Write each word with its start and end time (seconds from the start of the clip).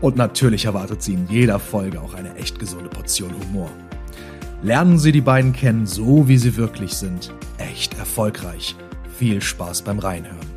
Und 0.00 0.16
natürlich 0.16 0.64
erwartet 0.64 1.02
Sie 1.02 1.14
in 1.14 1.28
jeder 1.28 1.58
Folge 1.58 2.00
auch 2.00 2.14
eine 2.14 2.34
echt 2.36 2.58
gesunde 2.58 2.88
Portion 2.88 3.32
Humor. 3.32 3.70
Lernen 4.62 4.98
Sie 4.98 5.12
die 5.12 5.20
beiden 5.20 5.52
kennen, 5.52 5.86
so 5.86 6.28
wie 6.28 6.38
sie 6.38 6.56
wirklich 6.56 6.94
sind. 6.94 7.32
Echt 7.58 7.98
erfolgreich. 7.98 8.76
Viel 9.18 9.42
Spaß 9.42 9.82
beim 9.82 9.98
Reinhören. 9.98 10.48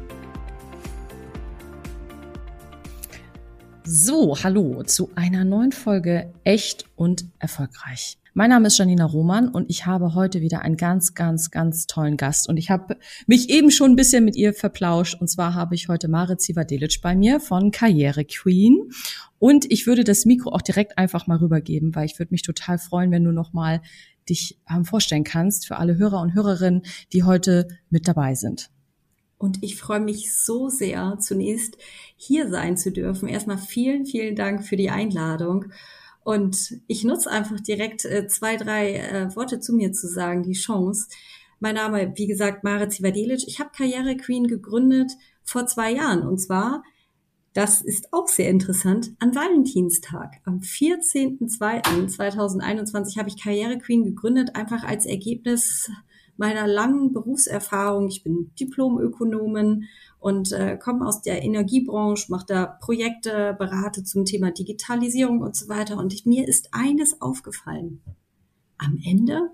So, 3.85 4.37
hallo 4.41 4.83
zu 4.83 5.11
einer 5.15 5.43
neuen 5.43 5.73
Folge 5.73 6.33
Echt 6.45 6.85
und 6.95 7.25
erfolgreich. 7.39 8.17
Mein 8.35 8.49
Name 8.49 8.65
ist 8.65 8.79
Janina 8.79 9.05
Roman 9.05 9.47
und 9.47 9.69
ich 9.69 9.85
habe 9.85 10.15
heute 10.15 10.41
wieder 10.41 10.63
einen 10.63 10.75
ganz, 10.75 11.13
ganz, 11.13 11.51
ganz 11.51 11.85
tollen 11.85 12.17
Gast. 12.17 12.49
Und 12.49 12.57
ich 12.57 12.71
habe 12.71 12.97
mich 13.27 13.51
eben 13.51 13.69
schon 13.69 13.91
ein 13.91 13.95
bisschen 13.95 14.25
mit 14.25 14.35
ihr 14.35 14.55
verplauscht. 14.55 15.21
Und 15.21 15.27
zwar 15.27 15.53
habe 15.53 15.75
ich 15.75 15.87
heute 15.87 16.07
Marit 16.07 16.41
Zivadelic 16.41 16.99
bei 17.03 17.15
mir 17.15 17.39
von 17.39 17.69
Karriere 17.69 18.25
Queen. 18.25 18.89
Und 19.37 19.71
ich 19.71 19.85
würde 19.85 20.03
das 20.03 20.25
Mikro 20.25 20.49
auch 20.49 20.63
direkt 20.63 20.97
einfach 20.97 21.27
mal 21.27 21.37
rübergeben, 21.37 21.93
weil 21.93 22.07
ich 22.07 22.17
würde 22.17 22.33
mich 22.33 22.41
total 22.41 22.79
freuen, 22.79 23.11
wenn 23.11 23.23
du 23.23 23.31
noch 23.31 23.53
mal 23.53 23.83
dich 24.27 24.57
ähm, 24.67 24.83
vorstellen 24.83 25.23
kannst 25.23 25.67
für 25.67 25.77
alle 25.77 25.99
Hörer 25.99 26.19
und 26.19 26.33
Hörerinnen, 26.33 26.81
die 27.11 27.21
heute 27.21 27.67
mit 27.91 28.07
dabei 28.07 28.33
sind. 28.33 28.71
Und 29.37 29.61
ich 29.61 29.75
freue 29.75 29.99
mich 29.99 30.35
so 30.35 30.69
sehr, 30.69 31.17
zunächst 31.19 31.77
hier 32.15 32.49
sein 32.49 32.77
zu 32.77 32.91
dürfen. 32.91 33.29
Erstmal 33.29 33.59
vielen, 33.59 34.07
vielen 34.07 34.35
Dank 34.35 34.65
für 34.65 34.75
die 34.75 34.89
Einladung. 34.89 35.65
Und 36.23 36.79
ich 36.87 37.03
nutze 37.03 37.29
einfach 37.29 37.59
direkt 37.59 38.05
äh, 38.05 38.25
zwei, 38.27 38.55
drei 38.55 38.95
äh, 38.95 39.35
Worte 39.35 39.59
zu 39.59 39.73
mir 39.73 39.91
zu 39.91 40.07
sagen, 40.07 40.43
die 40.43 40.53
Chance. 40.53 41.09
Mein 41.59 41.75
Name, 41.75 42.13
wie 42.15 42.27
gesagt, 42.27 42.63
Mare 42.63 42.87
Zivadelic. 42.87 43.43
Ich 43.47 43.59
habe 43.59 43.71
Karriere 43.75 44.15
Queen 44.17 44.47
gegründet 44.47 45.11
vor 45.43 45.65
zwei 45.65 45.91
Jahren. 45.91 46.25
Und 46.25 46.37
zwar, 46.39 46.83
das 47.53 47.81
ist 47.81 48.13
auch 48.13 48.27
sehr 48.27 48.49
interessant, 48.49 49.11
an 49.19 49.33
Valentinstag. 49.35 50.41
Am 50.45 50.59
14.02.2021 50.59 53.17
habe 53.17 53.29
ich 53.29 53.41
Karriere 53.41 53.77
Queen 53.77 54.03
gegründet, 54.03 54.55
einfach 54.55 54.83
als 54.83 55.05
Ergebnis 55.05 55.89
meiner 56.37 56.67
langen 56.67 57.13
Berufserfahrung. 57.13 58.07
Ich 58.07 58.23
bin 58.23 58.51
Diplomökonomin 58.59 59.85
und 60.19 60.51
äh, 60.51 60.77
komme 60.77 61.05
aus 61.05 61.21
der 61.21 61.43
Energiebranche, 61.43 62.31
mache 62.31 62.45
da 62.47 62.65
Projekte, 62.65 63.55
berate 63.57 64.03
zum 64.03 64.25
Thema 64.25 64.51
Digitalisierung 64.51 65.41
und 65.41 65.55
so 65.55 65.67
weiter. 65.67 65.97
Und 65.97 66.13
ich, 66.13 66.25
mir 66.25 66.47
ist 66.47 66.69
eines 66.71 67.21
aufgefallen. 67.21 68.01
Am 68.77 68.99
Ende 69.05 69.51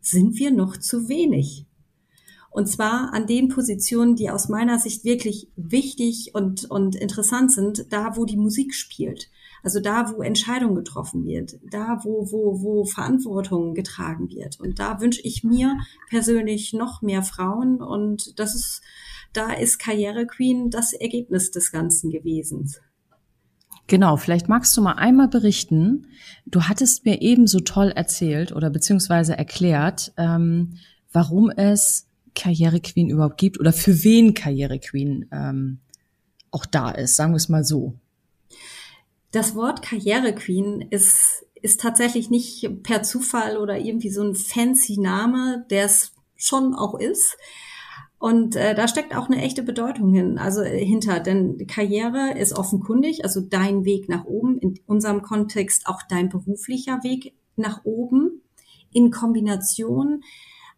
sind 0.00 0.36
wir 0.38 0.50
noch 0.50 0.76
zu 0.76 1.08
wenig. 1.08 1.66
Und 2.50 2.68
zwar 2.68 3.12
an 3.12 3.26
den 3.26 3.48
Positionen, 3.48 4.16
die 4.16 4.30
aus 4.30 4.48
meiner 4.48 4.78
Sicht 4.78 5.04
wirklich 5.04 5.48
wichtig 5.56 6.30
und, 6.34 6.64
und 6.70 6.96
interessant 6.96 7.52
sind, 7.52 7.92
da 7.92 8.16
wo 8.16 8.24
die 8.24 8.38
Musik 8.38 8.74
spielt. 8.74 9.28
Also 9.66 9.80
da, 9.80 10.12
wo 10.12 10.22
Entscheidung 10.22 10.76
getroffen 10.76 11.24
wird, 11.24 11.58
da, 11.72 11.98
wo, 12.04 12.30
wo, 12.30 12.62
wo 12.62 12.84
Verantwortung 12.84 13.74
getragen 13.74 14.30
wird. 14.30 14.60
Und 14.60 14.78
da 14.78 15.00
wünsche 15.00 15.20
ich 15.22 15.42
mir 15.42 15.76
persönlich 16.08 16.72
noch 16.72 17.02
mehr 17.02 17.24
Frauen. 17.24 17.82
Und 17.82 18.38
das 18.38 18.54
ist, 18.54 18.80
da 19.32 19.52
ist 19.52 19.80
Karriere 19.80 20.24
Queen 20.24 20.70
das 20.70 20.92
Ergebnis 20.92 21.50
des 21.50 21.72
Ganzen 21.72 22.12
gewesen. 22.12 22.72
Genau, 23.88 24.16
vielleicht 24.16 24.48
magst 24.48 24.76
du 24.76 24.82
mal 24.82 24.92
einmal 24.92 25.26
berichten. 25.26 26.06
Du 26.46 26.62
hattest 26.62 27.04
mir 27.04 27.20
eben 27.20 27.48
so 27.48 27.58
toll 27.58 27.88
erzählt 27.88 28.52
oder 28.52 28.70
beziehungsweise 28.70 29.36
erklärt, 29.36 30.12
ähm, 30.16 30.74
warum 31.10 31.50
es 31.50 32.06
Karriere 32.36 32.78
Queen 32.78 33.10
überhaupt 33.10 33.38
gibt 33.38 33.58
oder 33.58 33.72
für 33.72 34.04
wen 34.04 34.32
Karriere 34.32 34.78
Queen 34.78 35.28
ähm, 35.32 35.80
auch 36.52 36.66
da 36.66 36.92
ist, 36.92 37.16
sagen 37.16 37.32
wir 37.32 37.38
es 37.38 37.48
mal 37.48 37.64
so. 37.64 37.98
Das 39.36 39.54
Wort 39.54 39.82
Karriere 39.82 40.34
Queen 40.34 40.80
ist, 40.88 41.44
ist 41.60 41.82
tatsächlich 41.82 42.30
nicht 42.30 42.82
per 42.82 43.02
Zufall 43.02 43.58
oder 43.58 43.78
irgendwie 43.78 44.08
so 44.08 44.22
ein 44.22 44.34
fancy 44.34 44.98
Name, 44.98 45.66
der 45.68 45.84
es 45.84 46.14
schon 46.36 46.74
auch 46.74 46.98
ist. 46.98 47.36
Und 48.18 48.56
äh, 48.56 48.74
da 48.74 48.88
steckt 48.88 49.14
auch 49.14 49.28
eine 49.28 49.42
echte 49.42 49.62
Bedeutung 49.62 50.10
hin, 50.14 50.38
also 50.38 50.62
äh, 50.62 50.82
hinter, 50.82 51.20
denn 51.20 51.66
Karriere 51.66 52.32
ist 52.38 52.58
offenkundig, 52.58 53.24
also 53.24 53.42
dein 53.42 53.84
Weg 53.84 54.08
nach 54.08 54.24
oben, 54.24 54.56
in 54.56 54.80
unserem 54.86 55.20
Kontext 55.20 55.86
auch 55.86 56.00
dein 56.08 56.30
beruflicher 56.30 57.02
Weg 57.02 57.34
nach 57.56 57.84
oben, 57.84 58.40
in 58.90 59.10
Kombination 59.10 60.22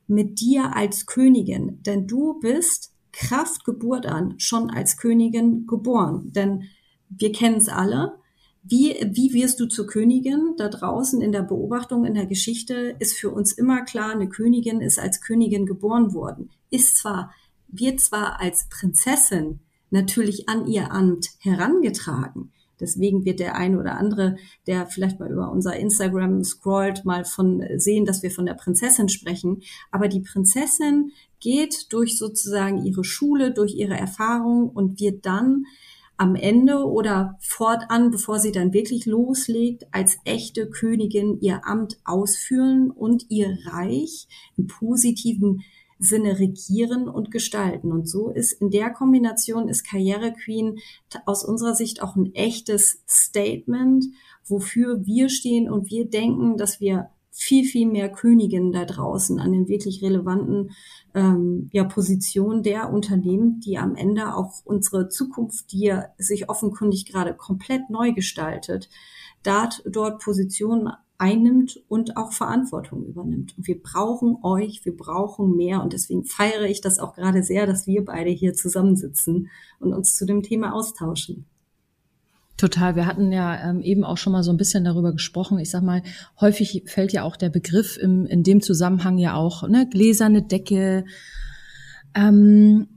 mit 0.09 0.41
dir 0.41 0.75
als 0.75 1.07
Königin, 1.07 1.81
denn 1.85 2.09
du 2.09 2.41
bist 2.41 2.93
Kraft 3.13 3.65
Geburt 3.65 4.07
an 4.07 4.35
schon 4.41 4.69
als 4.69 4.97
Königin 4.97 5.69
geboren, 5.69 6.33
denn 6.33 6.65
wir 7.09 7.31
kennen 7.31 7.59
es 7.59 7.69
alle, 7.69 8.19
wie, 8.63 8.95
wie 9.13 9.33
wirst 9.33 9.61
du 9.61 9.67
zur 9.67 9.87
Königin? 9.87 10.55
Da 10.57 10.69
draußen 10.69 11.21
in 11.21 11.33
der 11.33 11.43
Beobachtung, 11.43 12.05
in 12.05 12.15
der 12.15 12.27
Geschichte 12.27 12.97
ist 12.99 13.17
für 13.17 13.31
uns 13.31 13.53
immer 13.53 13.85
klar, 13.85 14.13
eine 14.13 14.29
Königin 14.29 14.81
ist 14.81 14.99
als 14.99 15.21
Königin 15.21 15.67
geboren 15.67 16.13
worden. 16.13 16.51
Ist 16.71 16.99
zwar, 16.99 17.33
wird 17.69 18.01
zwar 18.01 18.41
als 18.41 18.69
Prinzessin 18.69 19.61
natürlich 19.91 20.49
an 20.49 20.67
ihr 20.67 20.93
Amt 20.93 21.31
herangetragen. 21.39 22.53
Deswegen 22.81 23.25
wird 23.25 23.41
der 23.41 23.57
ein 23.57 23.77
oder 23.77 23.97
andere, 23.97 24.37
der 24.67 24.87
vielleicht 24.87 25.19
mal 25.19 25.31
über 25.31 25.51
unser 25.51 25.77
Instagram 25.77 26.45
scrollt, 26.45 27.05
mal 27.05 27.25
von 27.25 27.65
sehen, 27.77 28.05
dass 28.05 28.23
wir 28.23 28.31
von 28.31 28.47
der 28.47 28.55
Prinzessin 28.55 29.09
sprechen. 29.09 29.63
Aber 29.91 30.09
die 30.09 30.21
Prinzessin 30.21 31.13
geht 31.41 31.93
durch 31.93 32.19
sozusagen 32.19 32.85
ihre 32.85 33.05
Schule, 33.05 33.53
durch 33.53 33.75
ihre 33.75 33.97
Erfahrung 33.97 34.69
und 34.69 35.01
wird 35.01 35.27
dann 35.27 35.65
am 36.19 36.35
Ende 36.35 36.85
oder 36.85 37.39
fortan, 37.41 38.11
bevor 38.11 38.41
sie 38.41 38.53
dann 38.53 38.73
wirklich 38.73 39.07
loslegt, 39.07 39.87
als 39.93 40.19
echte 40.25 40.69
Königin 40.69 41.39
ihr 41.41 41.65
Amt 41.65 41.99
ausführen 42.05 42.91
und 42.91 43.27
ihr 43.31 43.57
Reich 43.67 44.27
im 44.57 44.67
positiven 44.67 45.63
Sinne 46.01 46.39
regieren 46.39 47.09
und 47.09 47.31
gestalten. 47.31 47.93
Und 47.93 48.09
so 48.09 48.31
ist 48.31 48.53
in 48.53 48.71
der 48.71 48.91
Kombination 48.91 49.69
ist 49.69 49.85
Karriere 49.89 50.33
Queen 50.33 50.79
aus 51.25 51.45
unserer 51.45 51.75
Sicht 51.75 52.03
auch 52.03 52.17
ein 52.17 52.35
echtes 52.35 53.03
Statement, 53.09 54.05
wofür 54.45 55.07
wir 55.07 55.29
stehen 55.29 55.71
und 55.71 55.91
wir 55.91 56.09
denken, 56.09 56.57
dass 56.57 56.81
wir 56.81 57.11
viel, 57.39 57.65
viel 57.65 57.87
mehr 57.87 58.09
Königinnen 58.09 58.73
da 58.73 58.85
draußen 58.85 59.39
an 59.39 59.53
den 59.53 59.69
wirklich 59.69 60.03
relevanten 60.03 60.73
ähm, 61.15 61.71
ja, 61.73 61.85
Positionen 61.85 62.65
der 62.65 62.93
Unternehmen, 62.93 63.61
die 63.61 63.79
am 63.79 63.95
Ende 63.95 64.35
auch 64.35 64.65
unsere 64.65 65.09
Zukunft, 65.09 65.71
die 65.71 65.83
ja 65.83 66.07
sich 66.19 66.49
offenkundig 66.49 67.07
gerade 67.07 67.35
komplett 67.35 67.91
neu 67.91 68.13
gestaltet, 68.13 68.91
dort, 69.45 69.85
dort 69.87 70.21
Positionen 70.21 70.91
einnimmt 71.17 71.81
und 71.89 72.17
auch 72.17 72.33
Verantwortung 72.33 73.05
übernimmt. 73.05 73.57
Und 73.57 73.69
wir 73.69 73.81
brauchen 73.81 74.39
euch, 74.43 74.85
wir 74.85 74.97
brauchen 74.97 75.55
mehr. 75.55 75.81
Und 75.81 75.93
deswegen 75.93 76.25
feiere 76.25 76.65
ich 76.65 76.81
das 76.81 76.99
auch 76.99 77.15
gerade 77.15 77.45
sehr, 77.45 77.67
dass 77.67 77.87
wir 77.87 78.05
beide 78.05 78.31
hier 78.31 78.55
zusammensitzen 78.55 79.49
und 79.79 79.93
uns 79.93 80.17
zu 80.17 80.27
dem 80.27 80.43
Thema 80.43 80.75
austauschen. 80.75 81.47
Total. 82.59 82.97
Wir 82.97 83.07
hatten 83.07 83.31
ja 83.31 83.71
ähm, 83.71 83.81
eben 83.83 84.05
auch 84.05 84.19
schon 84.19 84.33
mal 84.33 84.43
so 84.43 84.51
ein 84.51 84.57
bisschen 84.57 84.85
darüber 84.85 85.13
gesprochen. 85.13 85.61
Ich 85.61 85.71
sag 85.71 85.83
mal, 85.83 86.03
häufig 86.41 86.83
fällt 86.87 87.13
ja 87.13 87.23
auch 87.23 87.37
der 87.37 87.51
Begriff 87.51 87.97
im, 87.97 88.27
in 88.27 88.43
dem 88.43 88.61
Zusammenhang 88.61 89.17
ja 89.17 89.35
auch, 89.35 89.67
ne, 89.69 89.89
gläserne 89.89 90.43
Decke. 90.43 91.05
Ähm, 92.15 92.89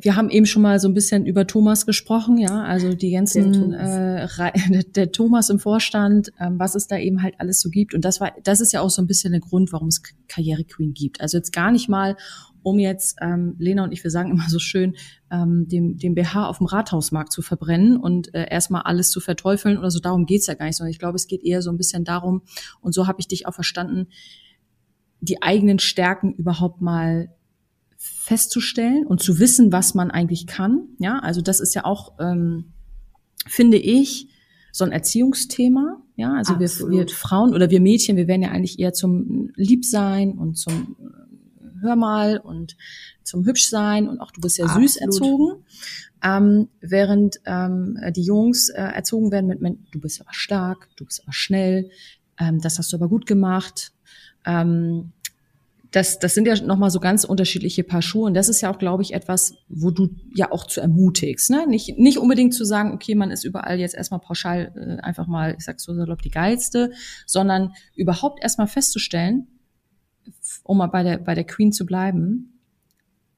wir 0.00 0.16
haben 0.16 0.30
eben 0.30 0.46
schon 0.46 0.62
mal 0.62 0.80
so 0.80 0.88
ein 0.88 0.94
bisschen 0.94 1.26
über 1.26 1.46
Thomas 1.46 1.86
gesprochen, 1.86 2.38
ja, 2.38 2.62
also 2.62 2.94
die 2.94 3.12
ganzen 3.12 3.72
äh, 3.72 4.26
der 4.96 5.12
Thomas 5.12 5.48
im 5.48 5.60
Vorstand, 5.60 6.30
ähm, 6.40 6.58
was 6.58 6.74
es 6.74 6.88
da 6.88 6.96
eben 6.98 7.22
halt 7.22 7.34
alles 7.38 7.60
so 7.60 7.70
gibt 7.70 7.94
und 7.94 8.04
das 8.04 8.20
war, 8.20 8.32
das 8.42 8.60
ist 8.60 8.72
ja 8.72 8.80
auch 8.80 8.90
so 8.90 9.00
ein 9.00 9.06
bisschen 9.06 9.30
der 9.32 9.40
Grund, 9.40 9.72
warum 9.72 9.88
es 9.88 10.02
Karriere 10.28 10.64
Queen 10.64 10.92
gibt. 10.92 11.20
Also 11.20 11.36
jetzt 11.36 11.52
gar 11.52 11.70
nicht 11.70 11.88
mal, 11.88 12.16
um 12.62 12.78
jetzt, 12.78 13.16
ähm, 13.20 13.54
Lena 13.58 13.84
und 13.84 13.92
ich, 13.92 14.02
wir 14.02 14.10
sagen 14.10 14.30
immer 14.30 14.48
so 14.48 14.58
schön, 14.58 14.96
ähm, 15.30 15.66
dem, 15.68 15.96
dem 15.98 16.14
BH 16.14 16.46
auf 16.46 16.58
dem 16.58 16.66
Rathausmarkt 16.66 17.32
zu 17.32 17.42
verbrennen 17.42 17.96
und 17.96 18.34
äh, 18.34 18.46
erstmal 18.50 18.82
alles 18.82 19.10
zu 19.10 19.20
verteufeln 19.20 19.78
oder 19.78 19.90
so. 19.90 20.00
Darum 20.00 20.26
geht's 20.26 20.46
ja 20.46 20.54
gar 20.54 20.66
nicht, 20.66 20.76
sondern 20.76 20.90
ich 20.90 20.98
glaube, 20.98 21.16
es 21.16 21.26
geht 21.26 21.44
eher 21.44 21.62
so 21.62 21.70
ein 21.70 21.76
bisschen 21.76 22.04
darum, 22.04 22.42
und 22.80 22.94
so 22.94 23.06
habe 23.06 23.20
ich 23.20 23.28
dich 23.28 23.46
auch 23.46 23.54
verstanden, 23.54 24.08
die 25.20 25.42
eigenen 25.42 25.78
Stärken 25.78 26.32
überhaupt 26.34 26.80
mal 26.80 27.28
festzustellen 27.96 29.06
und 29.06 29.22
zu 29.22 29.38
wissen, 29.38 29.72
was 29.72 29.94
man 29.94 30.10
eigentlich 30.10 30.46
kann. 30.46 30.88
Ja, 30.98 31.18
also 31.18 31.42
das 31.42 31.60
ist 31.60 31.74
ja 31.74 31.84
auch, 31.84 32.14
ähm, 32.18 32.72
finde 33.46 33.76
ich, 33.76 34.28
so 34.72 34.84
ein 34.84 34.92
Erziehungsthema. 34.92 36.02
Ja, 36.16 36.34
also 36.34 36.58
wir, 36.58 36.68
wir 36.68 37.08
Frauen 37.08 37.54
oder 37.54 37.70
wir 37.70 37.80
Mädchen, 37.80 38.16
wir 38.16 38.28
werden 38.28 38.42
ja 38.42 38.50
eigentlich 38.50 38.78
eher 38.78 38.92
zum 38.92 39.50
Liebsein 39.56 40.32
und 40.32 40.56
zum 40.56 40.96
Hör 41.80 41.96
mal 41.96 42.38
und 42.38 42.76
zum 43.22 43.44
Hübschsein 43.44 44.08
und 44.08 44.20
auch 44.20 44.30
du 44.30 44.40
bist 44.40 44.58
ja 44.58 44.64
Absolut. 44.64 44.90
süß 44.90 44.96
erzogen. 44.98 45.64
Ähm, 46.22 46.68
während 46.80 47.40
ähm, 47.46 47.98
die 48.14 48.22
Jungs 48.22 48.68
äh, 48.68 48.82
erzogen 48.82 49.32
werden 49.32 49.46
mit, 49.46 49.78
du 49.92 50.00
bist 50.00 50.20
aber 50.20 50.34
stark, 50.34 50.88
du 50.96 51.06
bist 51.06 51.22
aber 51.22 51.32
schnell, 51.32 51.90
ähm, 52.38 52.60
das 52.60 52.78
hast 52.78 52.92
du 52.92 52.96
aber 52.96 53.08
gut 53.08 53.26
gemacht. 53.26 53.92
Ähm, 54.44 55.12
das, 55.90 56.18
das 56.20 56.34
sind 56.34 56.46
ja 56.46 56.54
nochmal 56.60 56.90
so 56.90 57.00
ganz 57.00 57.24
unterschiedliche 57.24 57.82
Paar 57.82 58.02
Schuhe. 58.02 58.26
Und 58.26 58.34
das 58.34 58.48
ist 58.48 58.60
ja 58.60 58.72
auch, 58.72 58.78
glaube 58.78 59.02
ich, 59.02 59.12
etwas, 59.12 59.54
wo 59.68 59.90
du 59.90 60.10
ja 60.34 60.52
auch 60.52 60.66
zu 60.66 60.80
ermutigst. 60.80 61.50
Ne? 61.50 61.66
Nicht, 61.66 61.98
nicht 61.98 62.18
unbedingt 62.18 62.54
zu 62.54 62.64
sagen, 62.64 62.92
okay, 62.92 63.14
man 63.14 63.30
ist 63.30 63.44
überall 63.44 63.78
jetzt 63.80 63.94
erstmal 63.94 64.20
pauschal 64.20 64.72
äh, 64.76 65.02
einfach 65.02 65.26
mal, 65.26 65.56
ich 65.58 65.64
sag 65.64 65.80
so 65.80 65.94
salopp, 65.94 66.22
die 66.22 66.30
geilste, 66.30 66.92
sondern 67.26 67.72
überhaupt 67.94 68.42
erstmal 68.42 68.68
festzustellen, 68.68 69.48
um 70.64 70.78
mal 70.78 70.86
bei 70.86 71.02
der, 71.02 71.18
bei 71.18 71.34
der 71.34 71.44
Queen 71.44 71.72
zu 71.72 71.86
bleiben, 71.86 72.60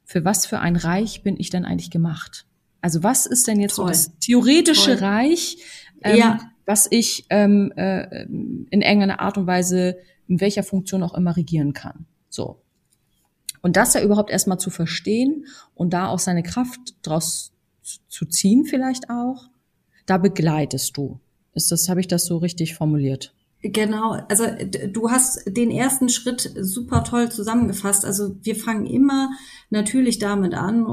für 0.05 0.25
was 0.25 0.47
für 0.47 0.59
ein 0.59 0.77
Reich 0.77 1.23
bin 1.23 1.39
ich 1.39 1.51
denn 1.51 1.65
eigentlich 1.65 1.91
gemacht? 1.91 2.47
Also 2.81 3.03
was 3.03 3.27
ist 3.27 3.47
denn 3.47 3.61
jetzt 3.61 3.77
Toll. 3.77 3.87
so 3.87 3.89
das 3.89 4.19
theoretische 4.19 4.97
Toll. 4.99 5.09
Reich, 5.09 5.57
ähm, 6.03 6.17
ja. 6.17 6.41
was 6.67 6.89
ich 6.91 7.27
ähm, 7.31 7.73
äh, 7.77 8.25
in 8.25 8.67
irgendeiner 8.71 9.21
Art 9.21 9.39
und 9.39 9.47
Weise 9.47 9.97
in 10.29 10.41
welcher 10.41 10.63
Funktion 10.63 11.03
auch 11.03 11.15
immer 11.15 11.37
regieren 11.37 11.73
kann? 11.73 12.07
So. 12.29 12.63
Und 13.63 13.77
das 13.77 13.95
ja 13.95 14.03
überhaupt 14.03 14.31
erstmal 14.31 14.59
zu 14.59 14.71
verstehen 14.71 15.47
und 15.75 15.93
da 15.93 16.09
auch 16.09 16.19
seine 16.19 16.43
Kraft 16.43 16.81
draus 17.03 17.53
zu 18.09 18.27
ziehen 18.27 18.65
vielleicht 18.65 19.09
auch, 19.09 19.49
da 20.07 20.19
begleitest 20.19 20.97
du. 20.97 21.21
Ist 21.55 21.71
das, 21.71 21.89
habe 21.89 22.01
ich 22.01 22.09
das 22.09 22.25
so 22.25 22.39
richtig 22.39 22.75
formuliert? 22.75 23.35
Genau, 23.63 24.17
also 24.29 24.45
du 24.89 25.11
hast 25.11 25.45
den 25.47 25.71
ersten 25.71 26.09
Schritt 26.09 26.53
super 26.61 27.05
toll 27.05 27.31
zusammengefasst. 27.31 28.05
Also 28.05 28.37
wir 28.43 28.57
fangen 28.57 28.87
immer 28.87 29.31
natürlich 29.71 30.19
damit 30.19 30.55
an, 30.55 30.85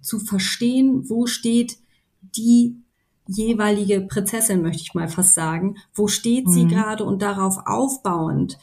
zu 0.00 0.18
verstehen, 0.18 1.10
wo 1.10 1.26
steht 1.26 1.76
die 2.22 2.82
jeweilige 3.26 4.00
Prinzessin, 4.00 4.62
möchte 4.62 4.82
ich 4.82 4.94
mal 4.94 5.08
fast 5.08 5.34
sagen. 5.34 5.76
Wo 5.92 6.08
steht 6.08 6.48
sie 6.48 6.64
mhm. 6.64 6.68
gerade 6.68 7.04
und 7.04 7.20
darauf 7.20 7.58
aufbauend 7.66 8.58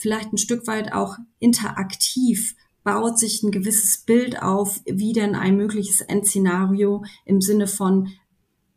vielleicht 0.00 0.32
ein 0.32 0.38
Stück 0.38 0.66
weit 0.66 0.92
auch 0.92 1.16
interaktiv 1.38 2.56
baut 2.82 3.18
sich 3.18 3.42
ein 3.42 3.50
gewisses 3.50 3.98
Bild 3.98 4.42
auf, 4.42 4.80
wie 4.86 5.12
denn 5.12 5.34
ein 5.34 5.56
mögliches 5.56 6.00
Endszenario 6.00 7.04
im 7.26 7.42
Sinne 7.42 7.66
von, 7.66 8.08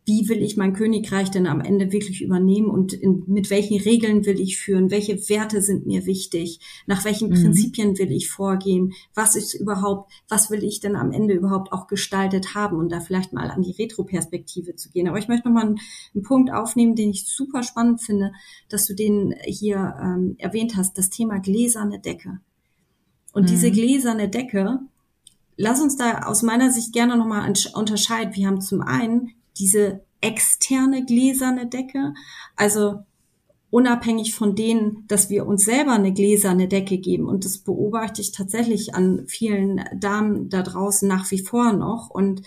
wie 0.06 0.28
will 0.28 0.42
ich 0.42 0.58
mein 0.58 0.74
Königreich 0.74 1.32
denn 1.32 1.48
am 1.48 1.62
Ende 1.62 1.92
wirklich 1.92 2.22
übernehmen 2.22 2.70
und 2.70 2.94
in, 2.94 3.24
mit 3.28 3.50
welchen 3.50 3.80
Regeln 3.80 4.26
will 4.26 4.40
ich 4.40 4.58
führen, 4.58 4.92
welche 4.92 5.30
Werte 5.30 5.62
sind 5.62 5.86
mir 5.86 6.06
wichtig, 6.06 6.60
nach 6.88 7.06
welchen 7.06 7.30
mhm. 7.30 7.36
Prinzipien 7.36 7.98
will 7.98 8.12
ich 8.12 8.30
vorgehen, 8.30 8.94
was 9.14 9.36
ist 9.36 9.54
überhaupt, 9.54 10.12
was 10.28 10.52
will 10.52 10.64
ich 10.64 10.82
denn 10.82 10.96
am 10.96 11.12
Ende 11.12 11.34
überhaupt 11.34 11.72
auch 11.72 11.88
gestaltet 11.88 12.54
haben 12.54 12.78
und 12.78 12.92
da 12.92 13.00
vielleicht 13.00 13.32
mal 13.32 13.50
an 13.50 13.62
die 13.62 13.72
Retroperspektive 13.72 14.76
zu 14.76 14.90
gehen. 14.90 15.08
Aber 15.08 15.20
ich 15.20 15.30
möchte 15.30 15.48
nochmal 15.48 15.68
einen, 15.68 15.80
einen 16.14 16.24
Punkt 16.24 16.52
aufnehmen, 16.52 16.96
den 16.96 17.12
ich 17.12 17.26
super 17.26 17.64
spannend 17.64 18.02
finde, 18.02 18.34
dass 18.70 18.86
du 18.86 18.96
den 18.96 19.34
hier 19.46 19.96
ähm, 20.02 20.36
erwähnt 20.38 20.76
hast, 20.76 20.98
das 20.98 21.10
Thema 21.10 21.40
gläserne 21.40 22.00
Decke. 22.00 22.40
Und 23.32 23.44
mhm. 23.44 23.48
diese 23.48 23.72
gläserne 23.72 24.28
Decke, 24.28 24.80
lass 25.56 25.82
uns 25.82 25.96
da 25.96 26.24
aus 26.24 26.44
meiner 26.44 26.72
Sicht 26.72 26.92
gerne 26.92 27.16
nochmal 27.16 27.52
unterscheiden. 27.74 28.36
Wir 28.36 28.48
haben 28.48 28.60
zum 28.60 28.82
einen 28.82 29.32
diese 29.58 30.02
externe 30.22 31.06
gläserne 31.06 31.68
Decke, 31.68 32.14
also 32.56 33.00
unabhängig 33.70 34.36
von 34.36 34.56
denen, 34.56 35.04
dass 35.08 35.32
wir 35.32 35.48
uns 35.48 35.66
selber 35.66 35.94
eine 35.94 36.14
gläserne 36.14 36.68
Decke 36.68 37.00
geben. 37.00 37.28
Und 37.28 37.44
das 37.44 37.58
beobachte 37.58 38.22
ich 38.22 38.32
tatsächlich 38.32 38.94
an 38.94 39.26
vielen 39.28 39.84
Damen 40.00 40.50
da 40.50 40.62
draußen 40.62 41.08
nach 41.08 41.32
wie 41.32 41.40
vor 41.40 41.74
noch. 41.74 42.12
Und 42.12 42.44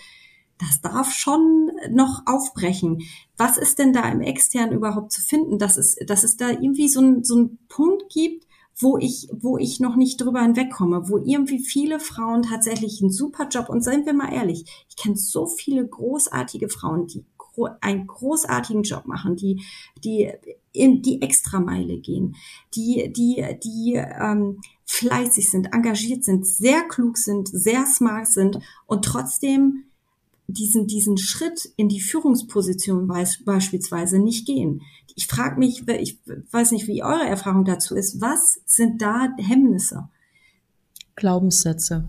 das 0.57 0.81
darf 0.81 1.11
schon 1.11 1.69
noch 1.91 2.21
aufbrechen. 2.25 3.03
Was 3.35 3.57
ist 3.57 3.77
denn 3.77 3.91
da 3.91 4.09
im 4.09 4.21
externen 4.21 4.73
überhaupt 4.73 5.11
zu 5.11 5.21
finden, 5.21 5.59
dass 5.59 5.75
es, 5.75 5.97
dass 6.07 6.23
es 6.23 6.37
da 6.37 6.49
irgendwie 6.49 6.87
so, 6.87 7.01
ein, 7.01 7.23
so 7.25 7.35
einen 7.35 7.59
Punkt 7.67 8.09
gibt, 8.09 8.46
wo 8.79 8.97
ich, 8.97 9.27
wo 9.31 9.57
ich 9.57 9.79
noch 9.79 9.95
nicht 9.95 10.21
drüber 10.21 10.41
hinwegkomme, 10.41 11.09
wo 11.09 11.17
irgendwie 11.17 11.59
viele 11.59 11.99
Frauen 11.99 12.43
tatsächlich 12.43 13.01
einen 13.01 13.11
super 13.11 13.47
Job 13.47 13.69
und 13.69 13.83
seien 13.83 14.05
wir 14.05 14.13
mal 14.13 14.31
ehrlich, 14.31 14.85
ich 14.87 14.95
kenne 14.95 15.17
so 15.17 15.47
viele 15.47 15.85
großartige 15.87 16.69
Frauen, 16.69 17.07
die 17.07 17.25
gro 17.37 17.69
einen 17.81 18.05
großartigen 18.05 18.83
Job 18.83 19.07
machen, 19.07 19.35
die, 19.35 19.63
die 20.03 20.31
in 20.73 21.01
die 21.01 21.21
Extrameile 21.23 21.97
gehen, 21.97 22.35
die, 22.75 23.11
die, 23.11 23.43
die 23.63 23.95
ähm, 23.95 24.61
fleißig 24.85 25.49
sind, 25.49 25.73
engagiert 25.73 26.23
sind, 26.23 26.45
sehr 26.45 26.83
klug 26.83 27.17
sind, 27.17 27.47
sehr 27.47 27.85
smart 27.87 28.27
sind 28.27 28.59
und 28.85 29.03
trotzdem 29.03 29.86
diesen, 30.47 30.87
diesen 30.87 31.17
Schritt 31.17 31.69
in 31.75 31.89
die 31.89 31.99
Führungsposition 31.99 33.07
beispielsweise 33.07 34.17
nicht 34.17 34.47
gehen. 34.47 34.81
Ich 35.15 35.27
frage 35.27 35.59
mich, 35.59 35.87
ich 35.87 36.19
weiß 36.51 36.71
nicht, 36.71 36.87
wie 36.87 37.03
eure 37.03 37.27
Erfahrung 37.27 37.65
dazu 37.65 37.95
ist, 37.95 38.21
was 38.21 38.59
sind 38.65 39.01
da 39.01 39.29
Hemmnisse? 39.37 40.07
Glaubenssätze. 41.15 42.07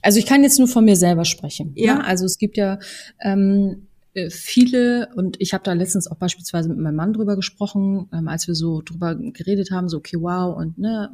Also 0.00 0.18
ich 0.18 0.26
kann 0.26 0.42
jetzt 0.42 0.58
nur 0.58 0.68
von 0.68 0.84
mir 0.84 0.96
selber 0.96 1.24
sprechen. 1.24 1.72
Ja. 1.76 1.96
Ne? 1.96 2.04
Also 2.04 2.24
es 2.24 2.38
gibt 2.38 2.56
ja 2.56 2.78
ähm, 3.20 3.88
äh, 4.14 4.30
viele 4.30 5.10
und 5.14 5.40
ich 5.40 5.52
habe 5.52 5.64
da 5.64 5.74
letztens 5.74 6.08
auch 6.08 6.16
beispielsweise 6.16 6.70
mit 6.70 6.78
meinem 6.78 6.96
Mann 6.96 7.12
drüber 7.12 7.36
gesprochen, 7.36 8.08
ähm, 8.12 8.28
als 8.28 8.48
wir 8.48 8.54
so 8.54 8.80
drüber 8.82 9.14
geredet 9.14 9.70
haben, 9.70 9.88
so 9.88 9.98
okay, 9.98 10.16
wow 10.18 10.56
und 10.56 10.78
ne, 10.78 11.10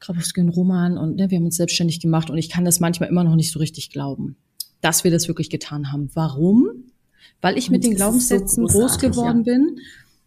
Grabowski 0.00 0.40
und 0.40 0.50
Roman 0.50 0.98
und 0.98 1.16
ne, 1.16 1.30
wir 1.30 1.38
haben 1.38 1.44
uns 1.44 1.56
selbstständig 1.56 2.00
gemacht 2.00 2.28
und 2.28 2.38
ich 2.38 2.50
kann 2.50 2.64
das 2.64 2.80
manchmal 2.80 3.08
immer 3.08 3.24
noch 3.24 3.36
nicht 3.36 3.52
so 3.52 3.58
richtig 3.58 3.90
glauben 3.90 4.36
dass 4.80 5.04
wir 5.04 5.10
das 5.10 5.28
wirklich 5.28 5.50
getan 5.50 5.92
haben. 5.92 6.10
Warum? 6.14 6.84
Weil 7.40 7.58
ich 7.58 7.70
mit 7.70 7.84
den 7.84 7.94
Glaubenssätzen 7.94 8.66
so 8.66 8.78
groß 8.78 8.98
geworden 8.98 9.44
ja. 9.44 9.54
bin, 9.54 9.80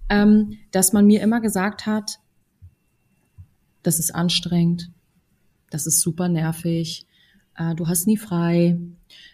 ähm, 0.10 0.58
dass 0.72 0.94
man 0.94 1.06
mir 1.06 1.22
immer 1.22 1.42
gesagt 1.42 1.86
hat, 1.86 2.20
das 3.84 4.00
ist 4.00 4.14
anstrengend, 4.14 4.92
das 5.70 5.88
ist 5.88 6.02
super 6.02 6.30
nervig, 6.30 7.08
äh, 7.58 7.76
du 7.76 7.88
hast 7.88 8.08
nie 8.08 8.18
frei, 8.18 8.78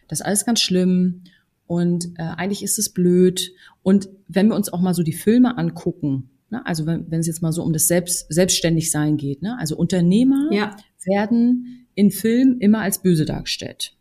das 0.08 0.20
ist 0.20 0.26
alles 0.26 0.46
ganz 0.46 0.62
schlimm 0.62 1.24
und 1.66 2.08
äh, 2.18 2.24
eigentlich 2.24 2.64
ist 2.64 2.80
es 2.80 2.90
blöd. 2.90 3.52
Und 3.84 4.10
wenn 4.28 4.48
wir 4.48 4.56
uns 4.56 4.72
auch 4.72 4.82
mal 4.82 4.94
so 4.94 5.04
die 5.04 5.14
Filme 5.14 5.58
angucken, 5.58 6.30
ne, 6.50 6.66
also 6.66 6.86
wenn, 6.86 7.10
wenn 7.12 7.20
es 7.20 7.28
jetzt 7.28 7.42
mal 7.42 7.52
so 7.52 7.64
um 7.64 7.74
das 7.74 7.88
Selbst, 7.88 8.32
Selbstständigsein 8.32 9.18
geht, 9.18 9.42
ne, 9.42 9.58
also 9.60 9.76
Unternehmer 9.76 10.50
ja. 10.52 10.76
werden 11.04 11.88
in 11.94 12.12
Filmen 12.12 12.60
immer 12.60 12.82
als 12.82 13.02
böse 13.02 13.26
dargestellt. 13.26 13.97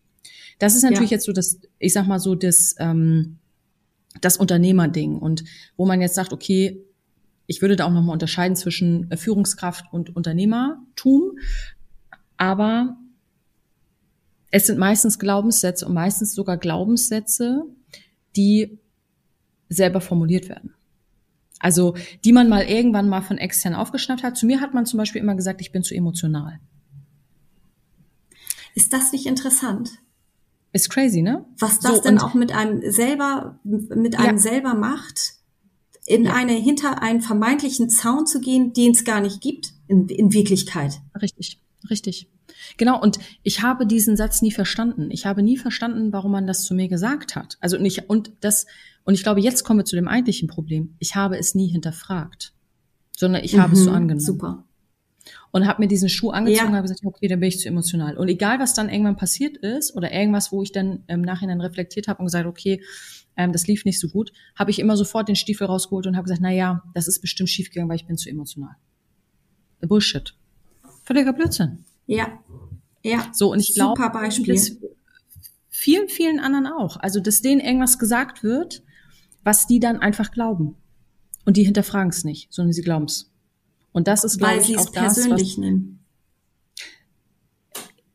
Das 0.58 0.74
ist 0.74 0.82
natürlich 0.82 1.10
ja. 1.10 1.16
jetzt 1.16 1.26
so 1.26 1.32
das, 1.32 1.60
ich 1.78 1.92
sag 1.92 2.06
mal 2.06 2.18
so, 2.18 2.34
das, 2.34 2.74
ähm, 2.78 3.38
das 4.20 4.36
Unternehmerding. 4.36 5.18
Und 5.18 5.44
wo 5.76 5.86
man 5.86 6.00
jetzt 6.00 6.14
sagt, 6.14 6.32
okay, 6.32 6.82
ich 7.46 7.62
würde 7.62 7.76
da 7.76 7.84
auch 7.84 7.92
nochmal 7.92 8.14
unterscheiden 8.14 8.56
zwischen 8.56 9.10
äh, 9.10 9.16
Führungskraft 9.16 9.86
und 9.92 10.14
Unternehmertum. 10.16 11.38
Aber 12.36 12.96
es 14.50 14.66
sind 14.66 14.78
meistens 14.78 15.18
Glaubenssätze 15.18 15.86
und 15.86 15.94
meistens 15.94 16.34
sogar 16.34 16.56
Glaubenssätze, 16.56 17.64
die 18.36 18.78
selber 19.68 20.00
formuliert 20.00 20.48
werden. 20.48 20.74
Also, 21.58 21.96
die 22.24 22.32
man 22.32 22.48
mal 22.48 22.64
irgendwann 22.64 23.08
mal 23.08 23.22
von 23.22 23.38
extern 23.38 23.74
aufgeschnappt 23.74 24.22
hat. 24.22 24.36
Zu 24.36 24.46
mir 24.46 24.60
hat 24.60 24.74
man 24.74 24.86
zum 24.86 24.98
Beispiel 24.98 25.22
immer 25.22 25.34
gesagt, 25.34 25.60
ich 25.60 25.72
bin 25.72 25.82
zu 25.82 25.94
emotional. 25.94 26.60
Ist 28.74 28.92
das 28.92 29.10
nicht 29.12 29.26
interessant? 29.26 29.90
Ist 30.72 30.90
crazy, 30.90 31.22
ne? 31.22 31.44
Was 31.58 31.80
das 31.80 31.96
so, 31.96 32.02
denn 32.02 32.18
auch 32.18 32.34
mit 32.34 32.52
einem 32.52 32.90
selber, 32.90 33.58
mit 33.64 34.18
einem 34.18 34.36
ja. 34.36 34.38
selber 34.38 34.74
macht, 34.74 35.34
in 36.06 36.24
ja. 36.24 36.34
eine, 36.34 36.52
hinter 36.52 37.02
einen 37.02 37.20
vermeintlichen 37.20 37.88
Zaun 37.90 38.26
zu 38.26 38.40
gehen, 38.40 38.72
den 38.72 38.92
es 38.92 39.04
gar 39.04 39.20
nicht 39.20 39.40
gibt, 39.40 39.72
in, 39.88 40.08
in 40.08 40.32
Wirklichkeit. 40.32 41.00
Richtig, 41.20 41.60
richtig. 41.90 42.28
Genau, 42.76 43.00
und 43.00 43.18
ich 43.42 43.62
habe 43.62 43.86
diesen 43.86 44.16
Satz 44.16 44.42
nie 44.42 44.52
verstanden. 44.52 45.10
Ich 45.10 45.26
habe 45.26 45.42
nie 45.42 45.56
verstanden, 45.56 46.12
warum 46.12 46.32
man 46.32 46.46
das 46.46 46.64
zu 46.64 46.74
mir 46.74 46.88
gesagt 46.88 47.36
hat. 47.36 47.56
Also 47.60 47.78
nicht, 47.78 48.08
und 48.08 48.32
das, 48.40 48.66
und 49.04 49.14
ich 49.14 49.22
glaube, 49.22 49.40
jetzt 49.40 49.64
kommen 49.64 49.80
wir 49.80 49.84
zu 49.84 49.96
dem 49.96 50.08
eigentlichen 50.08 50.48
Problem. 50.48 50.94
Ich 50.98 51.16
habe 51.16 51.38
es 51.38 51.54
nie 51.54 51.68
hinterfragt, 51.68 52.52
sondern 53.16 53.44
ich 53.44 53.58
habe 53.58 53.68
mhm, 53.68 53.74
es 53.74 53.84
so 53.84 53.90
mhm, 53.90 53.96
angenommen. 53.96 54.20
Super 54.20 54.65
und 55.50 55.66
habe 55.66 55.82
mir 55.82 55.88
diesen 55.88 56.08
Schuh 56.08 56.30
angezogen 56.30 56.66
ja. 56.66 56.70
und 56.70 56.76
habe 56.76 56.88
gesagt, 56.88 57.04
okay, 57.04 57.28
dann 57.28 57.40
bin 57.40 57.48
ich 57.48 57.58
zu 57.58 57.68
emotional. 57.68 58.16
Und 58.16 58.28
egal, 58.28 58.58
was 58.58 58.74
dann 58.74 58.88
irgendwann 58.88 59.16
passiert 59.16 59.56
ist 59.56 59.94
oder 59.96 60.12
irgendwas, 60.12 60.52
wo 60.52 60.62
ich 60.62 60.72
dann 60.72 61.04
im 61.06 61.22
Nachhinein 61.22 61.60
reflektiert 61.60 62.08
habe 62.08 62.20
und 62.20 62.26
gesagt, 62.26 62.46
okay, 62.46 62.82
ähm, 63.36 63.52
das 63.52 63.66
lief 63.66 63.84
nicht 63.84 64.00
so 64.00 64.08
gut, 64.08 64.32
habe 64.54 64.70
ich 64.70 64.78
immer 64.78 64.96
sofort 64.96 65.28
den 65.28 65.36
Stiefel 65.36 65.66
rausgeholt 65.66 66.06
und 66.06 66.16
habe 66.16 66.24
gesagt, 66.24 66.40
na 66.42 66.50
ja, 66.50 66.82
das 66.94 67.08
ist 67.08 67.20
bestimmt 67.20 67.50
schiefgegangen, 67.50 67.88
weil 67.88 67.96
ich 67.96 68.06
bin 68.06 68.16
zu 68.16 68.28
emotional. 68.28 68.76
Bullshit. 69.80 70.34
Völliger 71.04 71.32
Blödsinn. 71.32 71.84
Ja. 72.06 72.40
Ja. 73.02 73.30
So, 73.32 73.52
und 73.52 73.60
ich 73.60 73.74
glaube, 73.74 74.02
vielen, 75.68 76.08
vielen 76.08 76.40
anderen 76.40 76.66
auch. 76.66 76.96
Also, 76.96 77.20
dass 77.20 77.42
denen 77.42 77.60
irgendwas 77.60 77.98
gesagt 77.98 78.42
wird, 78.42 78.82
was 79.44 79.66
die 79.66 79.78
dann 79.78 80.00
einfach 80.00 80.32
glauben. 80.32 80.76
Und 81.44 81.56
die 81.56 81.62
hinterfragen 81.62 82.08
es 82.10 82.24
nicht, 82.24 82.52
sondern 82.52 82.72
sie 82.72 82.82
glauben 82.82 83.04
es. 83.04 83.30
Und 83.96 84.08
das 84.08 84.24
ist, 84.24 84.36
glaube 84.36 84.60
ich, 84.60 84.76
auch 84.76 84.90
das, 84.90 85.30
was, 85.30 85.56
nehmen. 85.56 86.04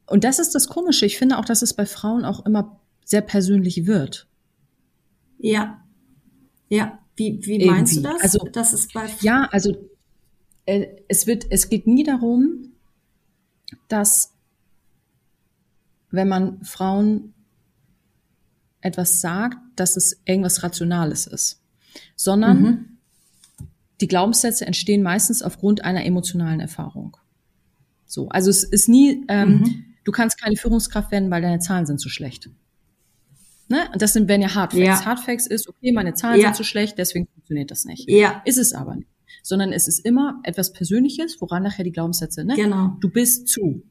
Und 0.05 0.23
das 0.23 0.37
ist 0.37 0.53
das 0.53 0.67
Komische. 0.67 1.07
Ich 1.07 1.17
finde 1.17 1.39
auch, 1.39 1.45
dass 1.45 1.63
es 1.63 1.73
bei 1.73 1.87
Frauen 1.87 2.23
auch 2.23 2.45
immer 2.45 2.79
sehr 3.03 3.21
persönlich 3.21 3.87
wird. 3.87 4.27
Ja. 5.39 5.83
Ja. 6.69 6.99
Wie, 7.15 7.43
wie 7.47 7.65
meinst 7.65 7.97
du 7.97 8.01
das? 8.01 8.21
Also, 8.21 8.47
das 8.51 8.73
ist 8.73 8.93
bei 8.93 9.09
ja, 9.21 9.49
also 9.51 9.75
äh, 10.67 10.85
es 11.07 11.25
wird, 11.25 11.47
es 11.49 11.67
geht 11.67 11.87
nie 11.87 12.03
darum, 12.03 12.73
dass 13.87 14.35
wenn 16.11 16.27
man 16.27 16.63
Frauen 16.63 17.33
etwas 18.81 19.19
sagt, 19.19 19.57
dass 19.77 19.97
es 19.97 20.21
irgendwas 20.25 20.61
Rationales 20.61 21.25
ist, 21.25 21.59
sondern 22.15 22.61
mhm. 22.61 22.90
Die 24.01 24.07
Glaubenssätze 24.07 24.65
entstehen 24.65 25.03
meistens 25.03 25.41
aufgrund 25.41 25.83
einer 25.83 26.05
emotionalen 26.05 26.59
Erfahrung. 26.59 27.17
So, 28.05 28.27
also 28.29 28.49
es 28.49 28.63
ist 28.63 28.89
nie, 28.89 29.23
ähm, 29.29 29.49
mhm. 29.49 29.85
du 30.03 30.11
kannst 30.11 30.41
keine 30.41 30.57
Führungskraft 30.57 31.11
werden, 31.11 31.31
weil 31.31 31.41
deine 31.41 31.59
Zahlen 31.59 31.85
sind 31.85 31.99
zu 31.99 32.09
schlecht. 32.09 32.49
Ne? 33.69 33.87
Und 33.93 34.01
das 34.01 34.11
sind, 34.11 34.27
wenn 34.27 34.41
ja 34.41 34.53
Hardfacts. 34.53 34.85
Ja. 34.85 35.05
Hardfacts 35.05 35.47
ist, 35.47 35.69
okay, 35.69 35.93
meine 35.93 36.13
Zahlen 36.13 36.41
ja. 36.41 36.47
sind 36.47 36.57
zu 36.57 36.63
schlecht, 36.65 36.97
deswegen 36.97 37.27
funktioniert 37.27 37.71
das 37.71 37.85
nicht. 37.85 38.09
Ja. 38.09 38.41
Ist 38.43 38.57
es 38.57 38.73
aber 38.73 38.97
nicht. 38.97 39.07
Sondern 39.43 39.71
es 39.71 39.87
ist 39.87 40.05
immer 40.05 40.41
etwas 40.43 40.73
Persönliches, 40.73 41.39
woran 41.39 41.63
nachher 41.63 41.85
die 41.85 41.93
Glaubenssätze, 41.93 42.43
ne? 42.43 42.55
Genau. 42.55 42.97
Du 42.99 43.09
bist 43.09 43.47
zu. 43.47 43.81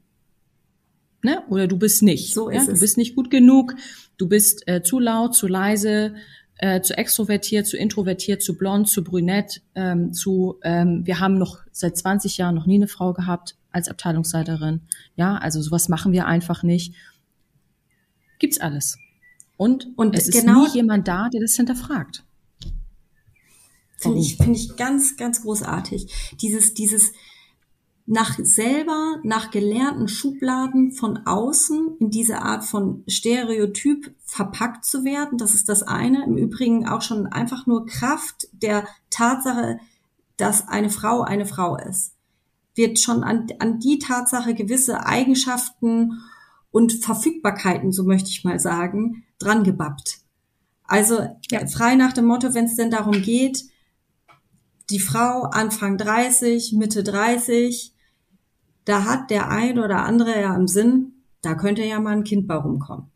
Ne? 1.22 1.42
Oder 1.48 1.66
du 1.66 1.78
bist 1.78 2.02
nicht. 2.02 2.34
So 2.34 2.50
ist 2.50 2.66
ja? 2.66 2.72
es. 2.72 2.74
Du 2.74 2.80
bist 2.80 2.98
nicht 2.98 3.16
gut 3.16 3.30
genug, 3.30 3.74
du 4.18 4.28
bist 4.28 4.68
äh, 4.68 4.82
zu 4.82 4.98
laut, 4.98 5.34
zu 5.34 5.46
leise, 5.46 6.14
äh, 6.62 6.82
zu 6.82 6.96
extrovertiert, 6.96 7.66
zu 7.66 7.78
introvertiert, 7.78 8.42
zu 8.42 8.56
blond, 8.56 8.86
zu 8.86 9.02
brünett, 9.02 9.62
ähm, 9.74 10.12
zu 10.12 10.58
ähm, 10.62 11.06
wir 11.06 11.18
haben 11.18 11.38
noch 11.38 11.60
seit 11.72 11.96
20 11.96 12.36
Jahren 12.36 12.54
noch 12.54 12.66
nie 12.66 12.74
eine 12.74 12.86
Frau 12.86 13.14
gehabt 13.14 13.56
als 13.72 13.88
Abteilungsleiterin. 13.88 14.82
Ja, 15.16 15.36
also 15.38 15.62
sowas 15.62 15.88
machen 15.88 16.12
wir 16.12 16.26
einfach 16.26 16.62
nicht. 16.62 16.94
Gibt's 18.38 18.60
alles. 18.60 18.98
Und, 19.56 19.88
und 19.96 20.14
es 20.14 20.30
genau, 20.30 20.64
ist 20.64 20.74
nie 20.74 20.80
jemand 20.80 21.08
da, 21.08 21.30
der 21.30 21.40
das 21.40 21.54
hinterfragt. 21.54 22.24
Finde 23.96 24.20
ich, 24.20 24.36
finde 24.36 24.58
ich 24.58 24.76
ganz, 24.76 25.16
ganz 25.16 25.42
großartig. 25.42 26.36
Dieses, 26.42 26.74
dieses, 26.74 27.12
nach 28.10 28.40
selber, 28.42 29.20
nach 29.22 29.52
gelernten 29.52 30.08
Schubladen 30.08 30.90
von 30.90 31.26
außen 31.26 31.96
in 32.00 32.10
diese 32.10 32.42
Art 32.42 32.64
von 32.64 33.04
Stereotyp 33.06 34.12
verpackt 34.24 34.84
zu 34.84 35.04
werden. 35.04 35.38
Das 35.38 35.54
ist 35.54 35.68
das 35.68 35.84
eine. 35.84 36.24
Im 36.24 36.36
Übrigen 36.36 36.88
auch 36.88 37.02
schon 37.02 37.28
einfach 37.28 37.68
nur 37.68 37.86
Kraft 37.86 38.48
der 38.50 38.84
Tatsache, 39.10 39.78
dass 40.36 40.66
eine 40.66 40.90
Frau 40.90 41.22
eine 41.22 41.46
Frau 41.46 41.76
ist. 41.76 42.16
Wird 42.74 42.98
schon 42.98 43.22
an, 43.22 43.46
an 43.60 43.78
die 43.78 44.00
Tatsache 44.00 44.54
gewisse 44.54 45.06
Eigenschaften 45.06 46.20
und 46.72 46.92
Verfügbarkeiten, 46.92 47.92
so 47.92 48.02
möchte 48.02 48.30
ich 48.30 48.42
mal 48.42 48.58
sagen, 48.58 49.22
dran 49.38 49.62
gebappt. 49.62 50.18
Also 50.82 51.28
ja. 51.48 51.64
frei 51.68 51.94
nach 51.94 52.12
dem 52.12 52.24
Motto, 52.24 52.54
wenn 52.54 52.64
es 52.64 52.74
denn 52.74 52.90
darum 52.90 53.22
geht, 53.22 53.66
die 54.90 54.98
Frau 54.98 55.42
Anfang 55.42 55.96
30, 55.96 56.72
Mitte 56.72 57.04
30, 57.04 57.94
da 58.84 59.04
hat 59.04 59.30
der 59.30 59.50
ein 59.50 59.78
oder 59.78 60.04
andere 60.04 60.40
ja 60.40 60.54
im 60.56 60.68
Sinn, 60.68 61.12
da 61.42 61.54
könnte 61.54 61.84
ja 61.84 62.00
mal 62.00 62.16
ein 62.16 62.24
Kind 62.24 62.46
bei 62.46 62.56
rumkommen. 62.56 63.06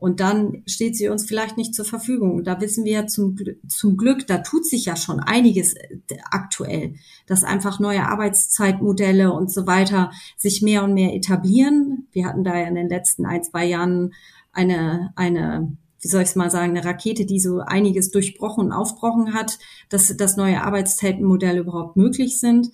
Und 0.00 0.20
dann 0.20 0.62
steht 0.66 0.96
sie 0.96 1.08
uns 1.10 1.26
vielleicht 1.26 1.58
nicht 1.58 1.74
zur 1.74 1.84
Verfügung. 1.84 2.42
Da 2.42 2.58
wissen 2.62 2.86
wir 2.86 2.92
ja 2.92 3.06
zum, 3.06 3.36
zum 3.68 3.98
Glück, 3.98 4.26
da 4.26 4.38
tut 4.38 4.64
sich 4.64 4.86
ja 4.86 4.96
schon 4.96 5.20
einiges 5.20 5.74
äh, 5.74 5.98
aktuell, 6.30 6.94
dass 7.26 7.44
einfach 7.44 7.80
neue 7.80 8.06
Arbeitszeitmodelle 8.06 9.30
und 9.30 9.52
so 9.52 9.66
weiter 9.66 10.10
sich 10.38 10.62
mehr 10.62 10.84
und 10.84 10.94
mehr 10.94 11.14
etablieren. 11.14 12.08
Wir 12.12 12.24
hatten 12.26 12.44
da 12.44 12.56
ja 12.56 12.66
in 12.66 12.76
den 12.76 12.88
letzten 12.88 13.26
ein, 13.26 13.42
zwei 13.42 13.66
Jahren 13.66 14.14
eine, 14.52 15.12
eine 15.16 15.76
wie 16.00 16.08
soll 16.08 16.22
ich 16.22 16.30
es 16.30 16.36
mal 16.36 16.50
sagen, 16.50 16.70
eine 16.70 16.84
Rakete, 16.84 17.26
die 17.26 17.38
so 17.38 17.60
einiges 17.60 18.10
durchbrochen 18.10 18.66
und 18.66 18.72
aufbrochen 18.72 19.34
hat, 19.34 19.58
dass, 19.90 20.16
dass 20.16 20.38
neue 20.38 20.62
Arbeitszeitenmodelle 20.62 21.60
überhaupt 21.60 21.96
möglich 21.96 22.40
sind. 22.40 22.70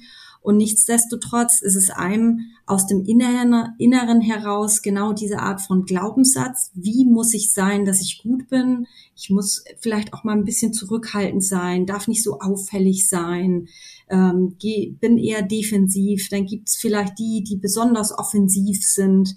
Und 0.46 0.58
nichtsdestotrotz 0.58 1.60
ist 1.60 1.74
es 1.74 1.90
einem 1.90 2.52
aus 2.66 2.86
dem 2.86 3.04
Inneren, 3.04 3.74
Inneren 3.78 4.20
heraus 4.20 4.80
genau 4.80 5.12
diese 5.12 5.40
Art 5.40 5.60
von 5.60 5.86
Glaubenssatz. 5.86 6.70
Wie 6.72 7.04
muss 7.04 7.34
ich 7.34 7.52
sein, 7.52 7.84
dass 7.84 8.00
ich 8.00 8.22
gut 8.22 8.46
bin? 8.48 8.86
Ich 9.16 9.28
muss 9.28 9.64
vielleicht 9.80 10.14
auch 10.14 10.22
mal 10.22 10.36
ein 10.36 10.44
bisschen 10.44 10.72
zurückhaltend 10.72 11.42
sein, 11.42 11.84
darf 11.84 12.06
nicht 12.06 12.22
so 12.22 12.38
auffällig 12.38 13.08
sein, 13.08 13.66
ähm, 14.08 14.54
geh, 14.60 14.94
bin 15.00 15.18
eher 15.18 15.42
defensiv. 15.42 16.28
Dann 16.28 16.46
gibt 16.46 16.68
es 16.68 16.76
vielleicht 16.76 17.18
die, 17.18 17.42
die 17.42 17.56
besonders 17.56 18.16
offensiv 18.16 18.86
sind 18.86 19.34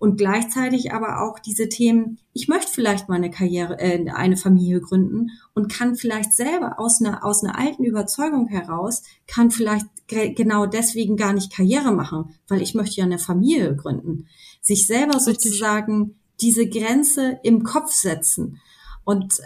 und 0.00 0.16
gleichzeitig 0.16 0.94
aber 0.94 1.20
auch 1.20 1.38
diese 1.38 1.68
Themen, 1.68 2.18
ich 2.32 2.48
möchte 2.48 2.72
vielleicht 2.72 3.10
mal 3.10 3.16
eine 3.16 3.30
Karriere, 3.30 3.78
äh, 3.78 4.08
eine 4.10 4.38
Familie 4.38 4.80
gründen 4.80 5.30
und 5.52 5.70
kann 5.70 5.94
vielleicht 5.94 6.32
selber 6.32 6.80
aus 6.80 7.02
einer, 7.02 7.22
aus 7.22 7.44
einer 7.44 7.58
alten 7.58 7.84
Überzeugung 7.84 8.48
heraus, 8.48 9.02
kann 9.26 9.50
vielleicht 9.50 9.86
genau 10.08 10.64
deswegen 10.64 11.18
gar 11.18 11.34
nicht 11.34 11.52
Karriere 11.52 11.92
machen, 11.92 12.34
weil 12.48 12.62
ich 12.62 12.74
möchte 12.74 12.96
ja 12.96 13.04
eine 13.04 13.18
Familie 13.18 13.76
gründen. 13.76 14.26
Sich 14.62 14.86
selber 14.86 15.20
sozusagen 15.20 16.16
diese 16.40 16.66
Grenze 16.66 17.38
im 17.42 17.62
Kopf 17.62 17.92
setzen. 17.92 18.58
Und 19.04 19.42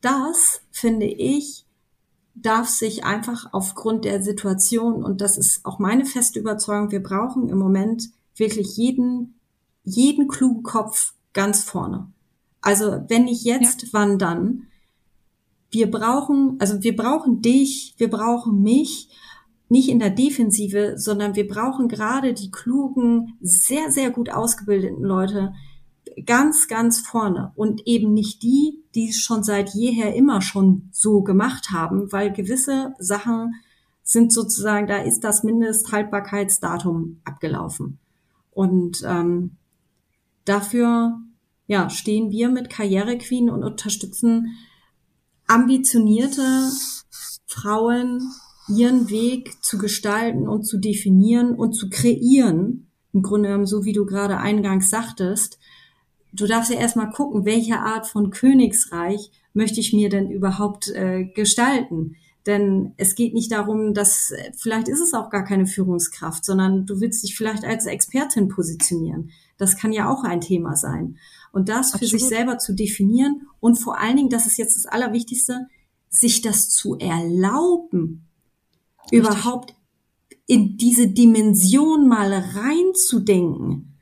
das, 0.00 0.62
finde 0.70 1.04
ich, 1.04 1.66
darf 2.34 2.68
sich 2.68 3.04
einfach 3.04 3.52
aufgrund 3.52 4.06
der 4.06 4.22
Situation, 4.22 5.04
und 5.04 5.20
das 5.20 5.36
ist 5.36 5.66
auch 5.66 5.78
meine 5.78 6.06
feste 6.06 6.40
Überzeugung, 6.40 6.90
wir 6.90 7.02
brauchen 7.02 7.50
im 7.50 7.58
Moment 7.58 8.08
wirklich 8.36 8.74
jeden 8.78 9.37
jeden 9.88 10.28
klugen 10.28 10.62
Kopf 10.62 11.14
ganz 11.32 11.64
vorne. 11.64 12.10
Also 12.60 13.04
wenn 13.08 13.24
nicht 13.24 13.44
jetzt, 13.44 13.82
ja. 13.82 13.88
wann 13.92 14.18
dann? 14.18 14.66
Wir 15.70 15.90
brauchen, 15.90 16.56
also 16.60 16.82
wir 16.82 16.96
brauchen 16.96 17.42
dich, 17.42 17.94
wir 17.98 18.08
brauchen 18.08 18.62
mich, 18.62 19.10
nicht 19.70 19.90
in 19.90 19.98
der 19.98 20.10
Defensive, 20.10 20.94
sondern 20.96 21.36
wir 21.36 21.46
brauchen 21.46 21.88
gerade 21.88 22.32
die 22.32 22.50
klugen, 22.50 23.36
sehr, 23.40 23.92
sehr 23.92 24.10
gut 24.10 24.30
ausgebildeten 24.30 25.04
Leute 25.04 25.52
ganz, 26.24 26.68
ganz 26.68 27.00
vorne 27.00 27.52
und 27.54 27.86
eben 27.86 28.12
nicht 28.12 28.42
die, 28.42 28.82
die 28.94 29.10
es 29.10 29.18
schon 29.18 29.42
seit 29.42 29.74
jeher 29.74 30.14
immer 30.14 30.40
schon 30.40 30.88
so 30.90 31.22
gemacht 31.22 31.70
haben, 31.70 32.10
weil 32.12 32.32
gewisse 32.32 32.94
Sachen 32.98 33.54
sind 34.02 34.32
sozusagen, 34.32 34.86
da 34.86 34.96
ist 34.98 35.20
das 35.20 35.44
Mindesthaltbarkeitsdatum 35.44 37.20
abgelaufen. 37.24 37.98
Und 38.50 39.02
ähm, 39.06 39.56
Dafür 40.48 41.18
ja, 41.66 41.90
stehen 41.90 42.30
wir 42.30 42.48
mit 42.48 42.70
Karriere 42.70 43.18
Queen 43.18 43.50
und 43.50 43.62
unterstützen 43.62 44.56
ambitionierte 45.46 46.70
Frauen, 47.46 48.22
ihren 48.66 49.10
Weg 49.10 49.62
zu 49.62 49.76
gestalten 49.76 50.48
und 50.48 50.64
zu 50.64 50.78
definieren 50.78 51.54
und 51.54 51.74
zu 51.74 51.90
kreieren. 51.90 52.90
Im 53.12 53.22
Grunde 53.22 53.48
genommen, 53.48 53.66
so 53.66 53.84
wie 53.84 53.92
du 53.92 54.06
gerade 54.06 54.38
eingangs 54.38 54.88
sagtest, 54.88 55.58
du 56.32 56.46
darfst 56.46 56.70
ja 56.70 56.78
erstmal 56.78 57.10
gucken, 57.10 57.44
welche 57.44 57.80
Art 57.80 58.06
von 58.06 58.30
Königsreich 58.30 59.30
möchte 59.52 59.80
ich 59.80 59.92
mir 59.92 60.08
denn 60.08 60.30
überhaupt 60.30 60.88
äh, 60.88 61.24
gestalten. 61.24 62.16
Denn 62.46 62.94
es 62.96 63.14
geht 63.14 63.34
nicht 63.34 63.52
darum, 63.52 63.94
dass 63.94 64.32
vielleicht 64.56 64.88
ist 64.88 65.00
es 65.00 65.12
auch 65.12 65.30
gar 65.30 65.44
keine 65.44 65.66
Führungskraft, 65.66 66.44
sondern 66.44 66.86
du 66.86 67.00
willst 67.00 67.22
dich 67.22 67.36
vielleicht 67.36 67.64
als 67.64 67.86
Expertin 67.86 68.48
positionieren. 68.48 69.30
Das 69.58 69.76
kann 69.76 69.92
ja 69.92 70.08
auch 70.08 70.24
ein 70.24 70.40
Thema 70.40 70.76
sein. 70.76 71.18
Und 71.52 71.68
das 71.68 71.94
Absolut. 71.94 72.00
für 72.00 72.18
sich 72.18 72.28
selber 72.28 72.58
zu 72.58 72.74
definieren 72.74 73.48
und 73.60 73.76
vor 73.76 73.98
allen 73.98 74.16
Dingen, 74.16 74.30
das 74.30 74.46
ist 74.46 74.56
jetzt 74.56 74.76
das 74.76 74.86
Allerwichtigste, 74.86 75.66
sich 76.08 76.40
das 76.40 76.70
zu 76.70 76.96
erlauben, 76.96 78.28
Richtig. 79.04 79.18
überhaupt 79.18 79.74
in 80.46 80.78
diese 80.78 81.08
Dimension 81.08 82.08
mal 82.08 82.32
reinzudenken. 82.32 83.98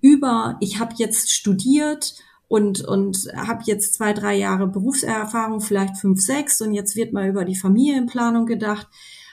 Über, 0.00 0.56
ich 0.60 0.78
habe 0.78 0.94
jetzt 0.96 1.30
studiert 1.30 2.14
und, 2.48 2.82
und 2.84 3.28
habe 3.36 3.62
jetzt 3.66 3.94
zwei, 3.94 4.12
drei 4.14 4.36
Jahre 4.36 4.66
Berufserfahrung, 4.66 5.60
vielleicht 5.60 5.98
fünf, 5.98 6.20
sechs 6.20 6.60
und 6.60 6.72
jetzt 6.72 6.96
wird 6.96 7.12
mal 7.12 7.28
über 7.28 7.44
die 7.44 7.56
Familienplanung 7.56 8.46
gedacht. 8.46 8.88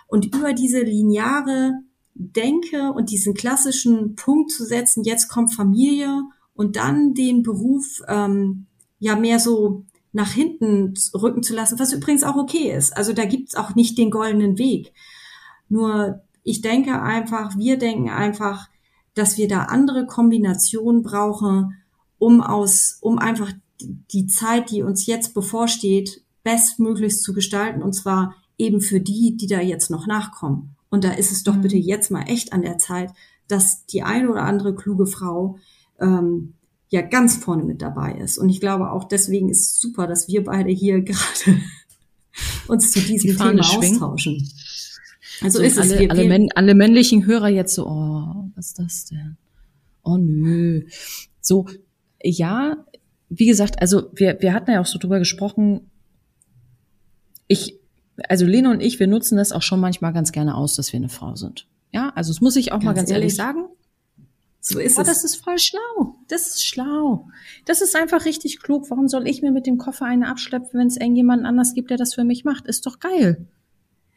Und 0.08 0.26
über 0.26 0.54
diese 0.54 0.82
lineare 0.82 1.74
denke 2.14 2.92
und 2.92 3.10
diesen 3.10 3.34
klassischen 3.34 4.16
Punkt 4.16 4.52
zu 4.52 4.66
setzen, 4.66 5.04
jetzt 5.04 5.30
kommt 5.30 5.54
Familie 5.54 6.22
und 6.54 6.76
dann 6.76 7.14
den 7.14 7.42
Beruf 7.42 8.02
ähm, 8.08 8.68
ja 9.00 9.16
mehr 9.16 9.40
so 9.40 9.86
nach 10.12 10.32
hinten 10.32 10.94
rücken 11.14 11.44
zu 11.44 11.54
lassen, 11.54 11.80
was 11.80 11.92
übrigens 11.92 12.24
auch 12.24 12.38
okay 12.38 12.72
ist. 12.72 12.96
Also 12.96 13.12
da 13.12 13.26
gibt's 13.26 13.56
auch 13.56 13.76
nicht 13.76 13.98
den 13.98 14.12
goldenen 14.12 14.58
Weg. 14.58 14.94
Nur 15.68 16.22
ich 16.44 16.62
denke 16.62 17.02
einfach, 17.02 17.58
wir 17.58 17.78
denken 17.78 18.10
einfach, 18.10 18.70
dass 19.14 19.38
wir 19.38 19.48
da 19.48 19.64
andere 19.64 20.06
Kombinationen 20.06 21.02
brauchen, 21.02 21.74
um 22.18 22.42
aus, 22.42 22.98
um 23.02 23.20
einfach 23.20 23.52
die 23.80 24.28
Zeit, 24.28 24.72
die 24.72 24.84
uns 24.84 25.06
jetzt 25.06 25.34
bevorsteht, 25.34 26.22
bestmöglichst 26.44 27.22
zu 27.22 27.34
gestalten 27.34 27.82
und 27.82 27.94
zwar 27.94 28.36
eben 28.58 28.82
für 28.82 29.00
die, 29.00 29.36
die 29.36 29.48
da 29.48 29.60
jetzt 29.60 29.90
noch 29.90 30.08
nachkommen. 30.08 30.76
Und 30.90 31.04
da 31.04 31.12
ist 31.12 31.32
es 31.32 31.44
doch 31.44 31.56
mhm. 31.56 31.62
bitte 31.62 31.78
jetzt 31.78 32.12
mal 32.12 32.24
echt 32.24 32.54
an 32.54 32.62
der 32.62 32.78
Zeit, 32.78 33.12
dass 33.48 33.86
die 33.86 34.04
eine 34.04 34.30
oder 34.30 34.44
andere 34.44 34.76
kluge 34.76 35.08
Frau 35.08 35.58
ähm, 36.00 36.54
ja 36.90 37.02
ganz 37.02 37.36
vorne 37.38 37.64
mit 37.64 37.82
dabei 37.82 38.14
ist. 38.14 38.38
Und 38.38 38.50
ich 38.50 38.62
glaube 38.62 38.92
auch 38.92 39.04
deswegen 39.06 39.50
ist 39.50 39.72
es 39.72 39.80
super, 39.80 40.08
dass 40.08 40.28
wir 40.28 40.44
beide 40.44 40.72
hier 40.72 41.02
gerade 41.02 41.62
uns 42.68 42.92
zu 42.92 43.00
diesem 43.00 43.32
die 43.32 43.36
Thema 43.36 43.64
schwingen. 43.64 44.02
austauschen. 44.02 44.50
Also 45.42 45.60
so 45.60 45.66
ist 45.66 45.78
alle, 45.78 45.94
es. 45.94 46.00
Wir, 46.00 46.12
alle, 46.12 46.30
wir, 46.30 46.48
alle 46.56 46.76
männlichen 46.76 47.26
Hörer 47.26 47.50
jetzt 47.50 47.76
so, 47.76 47.88
oh, 47.88 48.50
was 48.56 48.68
ist 48.68 48.80
das 48.80 49.06
denn? 49.06 49.38
Oh 50.04 50.18
nö. 50.18 50.86
So, 51.42 51.66
ja, 52.30 52.86
wie 53.30 53.46
gesagt, 53.46 53.82
also 53.82 54.10
wir, 54.14 54.38
wir 54.42 54.54
hatten 54.54 54.72
ja 54.72 54.82
auch 54.82 54.86
so 54.86 55.00
drüber 55.00 55.20
gesprochen. 55.20 55.92
Ich, 57.48 57.80
also 58.28 58.46
Lena 58.46 58.72
und 58.72 58.82
ich, 58.82 59.00
wir 59.00 59.08
nutzen 59.08 59.38
das 59.38 59.52
auch 59.52 59.62
schon 59.62 59.80
manchmal 59.80 60.14
ganz 60.14 60.32
gerne 60.32 60.56
aus, 60.56 60.76
dass 60.76 60.92
wir 60.92 60.98
eine 60.98 61.10
Frau 61.10 61.36
sind. 61.36 61.68
Ja, 61.92 62.12
also 62.16 62.32
das 62.32 62.42
muss 62.42 62.56
ich 62.56 62.72
auch 62.72 62.78
ganz 62.78 62.86
mal 62.86 62.94
ganz 62.94 63.10
ehrlich, 63.10 63.24
ehrlich 63.24 63.36
sagen. 63.36 63.66
So 64.60 64.80
ist 64.80 64.98
oh, 64.98 65.02
es. 65.02 65.08
Das 65.08 65.24
ist 65.24 65.36
voll 65.36 65.60
schlau. 65.60 66.16
Das 66.28 66.48
ist 66.48 66.66
schlau. 66.66 67.28
Das 67.66 67.82
ist 67.82 67.96
einfach 67.96 68.26
richtig 68.26 68.60
klug. 68.60 68.90
Warum 68.90 69.08
soll 69.08 69.28
ich 69.28 69.44
mir 69.44 69.52
mit 69.52 69.68
dem 69.68 69.78
Koffer 69.78 70.06
eine 70.06 70.28
abschleppen, 70.28 70.80
wenn 70.80 70.88
es 70.88 70.98
irgendjemand 70.98 71.46
anders 71.46 71.74
gibt, 71.76 71.92
der 71.92 71.98
das 71.98 72.16
für 72.16 72.24
mich 72.24 72.46
macht? 72.46 72.66
Ist 72.66 72.86
doch 72.88 73.00
geil. 73.00 73.48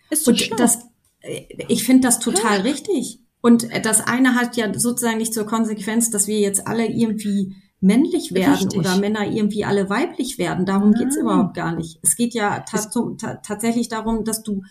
Ist 0.08 0.26
doch 0.26 0.34
schlau. 0.34 0.56
Das, 0.56 0.86
äh, 1.20 1.42
ich 1.68 1.84
finde 1.84 2.08
das 2.08 2.18
total 2.18 2.58
ja. 2.58 2.62
richtig. 2.62 3.20
Und 3.42 3.68
das 3.84 4.00
eine 4.00 4.34
hat 4.34 4.56
ja 4.56 4.72
sozusagen 4.76 5.18
nicht 5.18 5.34
zur 5.34 5.46
Konsequenz, 5.46 6.10
dass 6.10 6.26
wir 6.26 6.40
jetzt 6.40 6.66
alle 6.66 6.86
irgendwie 6.86 7.54
männlich 7.80 8.34
werden 8.34 8.54
Richtig. 8.54 8.78
oder 8.78 8.96
Männer 8.96 9.26
irgendwie 9.26 9.64
alle 9.64 9.88
weiblich 9.88 10.38
werden. 10.38 10.66
Darum 10.66 10.90
Nein. 10.90 11.02
geht's 11.02 11.16
überhaupt 11.16 11.54
gar 11.54 11.74
nicht. 11.74 11.98
Es 12.02 12.16
geht 12.16 12.34
ja 12.34 12.60
tatsächlich 12.60 13.88
darum, 13.88 14.24
dass 14.24 14.42
du 14.42 14.62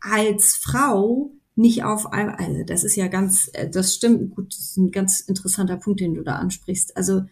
als 0.00 0.56
Frau 0.56 1.32
nicht 1.56 1.84
auf 1.84 2.12
einmal, 2.12 2.36
also 2.36 2.64
das 2.64 2.84
ist 2.84 2.96
ja 2.96 3.08
ganz, 3.08 3.50
äh, 3.52 3.68
das 3.68 3.94
stimmt, 3.94 4.34
gut, 4.34 4.54
das 4.54 4.60
ist 4.60 4.76
ein 4.78 4.90
ganz 4.90 5.20
interessanter 5.20 5.76
Punkt, 5.76 6.00
den 6.00 6.14
du 6.14 6.22
da 6.22 6.36
ansprichst. 6.36 6.96
Also 6.96 7.22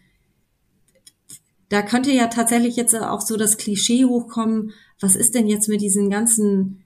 da 1.69 1.81
könnte 1.81 2.11
ja 2.11 2.27
tatsächlich 2.27 2.75
jetzt 2.75 2.95
auch 2.95 3.21
so 3.21 3.37
das 3.37 3.57
Klischee 3.57 4.05
hochkommen, 4.05 4.73
was 4.99 5.15
ist 5.15 5.35
denn 5.35 5.47
jetzt 5.47 5.69
mit 5.69 5.81
diesen 5.81 6.09
ganzen, 6.09 6.83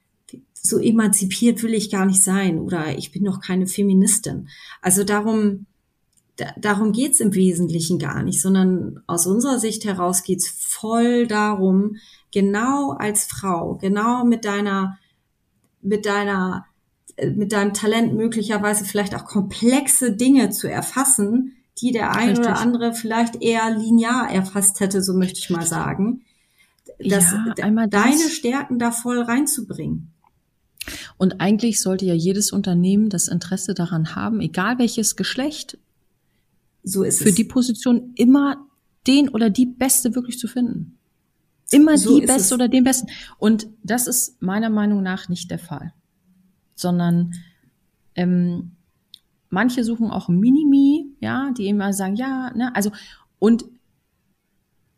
so 0.54 0.78
emanzipiert 0.78 1.64
will 1.64 1.74
ich 1.74 1.92
gar 1.92 2.06
nicht 2.06 2.24
sein 2.24 2.60
oder 2.60 2.98
ich 2.98 3.12
bin 3.12 3.26
doch 3.26 3.42
keine 3.42 3.68
Feministin. 3.68 4.50
Also 4.82 5.04
darum, 5.04 5.66
darum 6.58 6.92
geht's 6.92 7.20
im 7.20 7.34
Wesentlichen 7.34 8.00
gar 8.00 8.24
nicht, 8.24 8.42
sondern 8.42 9.02
aus 9.08 9.28
unserer 9.28 9.60
Sicht 9.60 9.86
heraus 9.86 10.24
geht's 10.24 10.50
voll 10.50 11.28
darum, 11.28 11.98
genau 12.32 12.92
als 12.92 13.26
Frau, 13.26 13.76
genau 13.76 14.26
mit 14.26 14.46
deiner, 14.46 14.98
mit 15.82 16.06
deiner, 16.06 16.66
äh, 17.18 17.30
mit 17.30 17.52
deinem 17.52 17.74
Talent 17.74 18.14
möglicherweise 18.16 18.86
vielleicht 18.86 19.16
auch 19.16 19.26
komplexe 19.26 20.14
Dinge 20.14 20.50
zu 20.50 20.70
erfassen, 20.70 21.58
die 21.80 21.92
der 21.92 22.16
ein 22.16 22.30
Richtig. 22.30 22.46
oder 22.46 22.60
andere 22.60 22.94
vielleicht 22.94 23.42
eher 23.42 23.70
linear 23.76 24.30
erfasst 24.32 24.80
hätte, 24.80 25.02
so 25.02 25.14
möchte 25.14 25.40
ich 25.40 25.50
mal 25.50 25.66
sagen. 25.66 26.24
Das, 27.00 27.32
ja, 27.32 27.64
einmal 27.64 27.88
das. 27.88 28.04
deine 28.04 28.30
Stärken 28.30 28.80
da 28.80 28.92
voll 28.92 29.22
reinzubringen. 29.22 30.12
Und 31.18 31.40
eigentlich 31.40 31.82
sollte 31.82 32.06
ja 32.06 32.14
jedes 32.14 32.52
Unternehmen 32.52 33.10
das 33.10 33.28
Interesse 33.28 33.74
daran 33.74 34.16
haben, 34.16 34.42
egal 34.42 34.80
welches 34.80 35.16
Geschlecht 35.16 35.78
so 36.84 37.04
ist 37.04 37.22
für 37.22 37.30
es. 37.30 37.36
die 37.36 37.46
Position 37.46 38.12
immer 38.16 38.68
den 39.08 39.30
oder 39.30 39.50
die 39.50 39.66
Beste 39.66 40.16
wirklich 40.16 40.38
zu 40.38 40.48
finden. 40.48 40.98
Immer 41.72 41.98
so 41.98 42.20
die 42.20 42.26
Beste 42.26 42.42
es. 42.42 42.54
oder 42.54 42.68
den 42.68 42.84
Besten. 42.84 43.08
Und 43.38 43.68
das 43.84 44.08
ist 44.08 44.42
meiner 44.42 44.70
Meinung 44.70 45.02
nach 45.02 45.30
nicht 45.30 45.50
der 45.50 45.60
Fall. 45.60 45.94
Sondern 46.76 47.34
ähm, 48.16 48.72
manche 49.50 49.84
suchen 49.84 50.12
auch 50.12 50.30
Minimi, 50.30 51.08
ja, 51.20 51.52
die 51.58 51.68
immer 51.68 51.94
sagen, 51.94 52.16
ja, 52.16 52.52
ne, 52.56 52.76
also, 52.76 52.92
und 53.40 53.66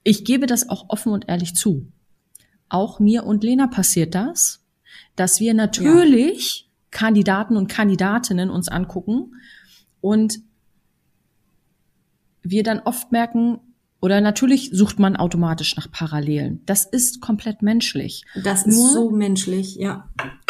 ich 0.03 0.25
gebe 0.25 0.45
das 0.45 0.69
auch 0.69 0.89
offen 0.89 1.11
und 1.11 1.27
ehrlich 1.29 1.55
zu. 1.55 1.87
Auch 2.69 2.99
mir 2.99 3.25
und 3.25 3.43
Lena 3.43 3.67
passiert 3.67 4.15
das, 4.15 4.63
dass 5.15 5.39
wir 5.39 5.53
natürlich 5.53 6.61
ja. 6.61 6.65
Kandidaten 6.91 7.57
und 7.57 7.67
Kandidatinnen 7.67 8.49
uns 8.49 8.67
angucken 8.67 9.35
und 10.01 10.39
wir 12.45 12.63
dann 12.63 12.79
oft 12.79 13.11
merken, 13.11 13.59
oder 14.01 14.21
natürlich 14.21 14.69
sucht 14.71 14.99
man 14.99 15.15
automatisch 15.15 15.75
nach 15.77 15.89
Parallelen. 15.89 16.61
Das 16.65 16.85
ist 16.85 17.21
komplett 17.21 17.61
menschlich. 17.63 18.23
Das 18.43 18.67
ist 18.67 18.77
Nur, 18.77 18.89
so 18.89 19.09
menschlich, 19.09 19.77
ja. 19.77 20.09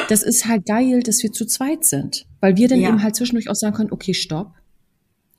Das 0.10 0.23
ist 0.23 0.45
halt 0.45 0.65
geil, 0.65 1.01
dass 1.03 1.23
wir 1.23 1.31
zu 1.31 1.45
zweit 1.45 1.86
sind, 1.86 2.25
weil 2.41 2.58
wir 2.58 2.67
dann 2.67 2.81
ja. 2.81 2.89
eben 2.89 3.01
halt 3.01 3.15
zwischendurch 3.15 3.49
auch 3.49 3.55
sagen 3.55 3.75
können, 3.75 3.91
okay, 3.91 4.13
stopp. 4.13 4.55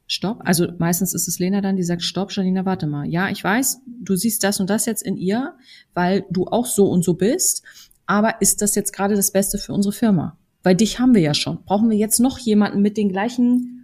Stopp. 0.07 0.41
Also 0.45 0.69
meistens 0.79 1.15
ist 1.15 1.29
es 1.29 1.39
Lena 1.41 1.61
dann, 1.61 1.77
die 1.77 1.83
sagt, 1.83 2.03
stopp, 2.03 2.33
Janina, 2.33 2.65
warte 2.65 2.87
mal. 2.87 3.07
Ja, 3.07 3.29
ich 3.29 3.43
weiß, 3.43 3.83
du 3.87 4.17
siehst 4.17 4.43
das 4.45 4.61
und 4.61 4.71
das 4.71 4.87
jetzt 4.87 5.03
in 5.03 5.17
ihr, 5.17 5.55
weil 5.93 6.25
du 6.31 6.47
auch 6.47 6.67
so 6.67 6.87
und 6.87 7.05
so 7.05 7.15
bist. 7.15 7.65
Aber 8.07 8.41
ist 8.41 8.63
das 8.63 8.77
jetzt 8.77 8.93
gerade 8.93 9.17
das 9.17 9.33
Beste 9.33 9.59
für 9.59 9.75
unsere 9.75 9.93
Firma? 9.93 10.39
Weil 10.63 10.77
dich 10.77 11.01
haben 11.01 11.15
wir 11.15 11.23
ja 11.23 11.35
schon. 11.35 11.63
Brauchen 11.65 11.91
wir 11.91 11.99
jetzt 11.99 12.21
noch 12.21 12.39
jemanden 12.39 12.81
mit 12.81 12.97
den 12.97 13.09
gleichen 13.09 13.76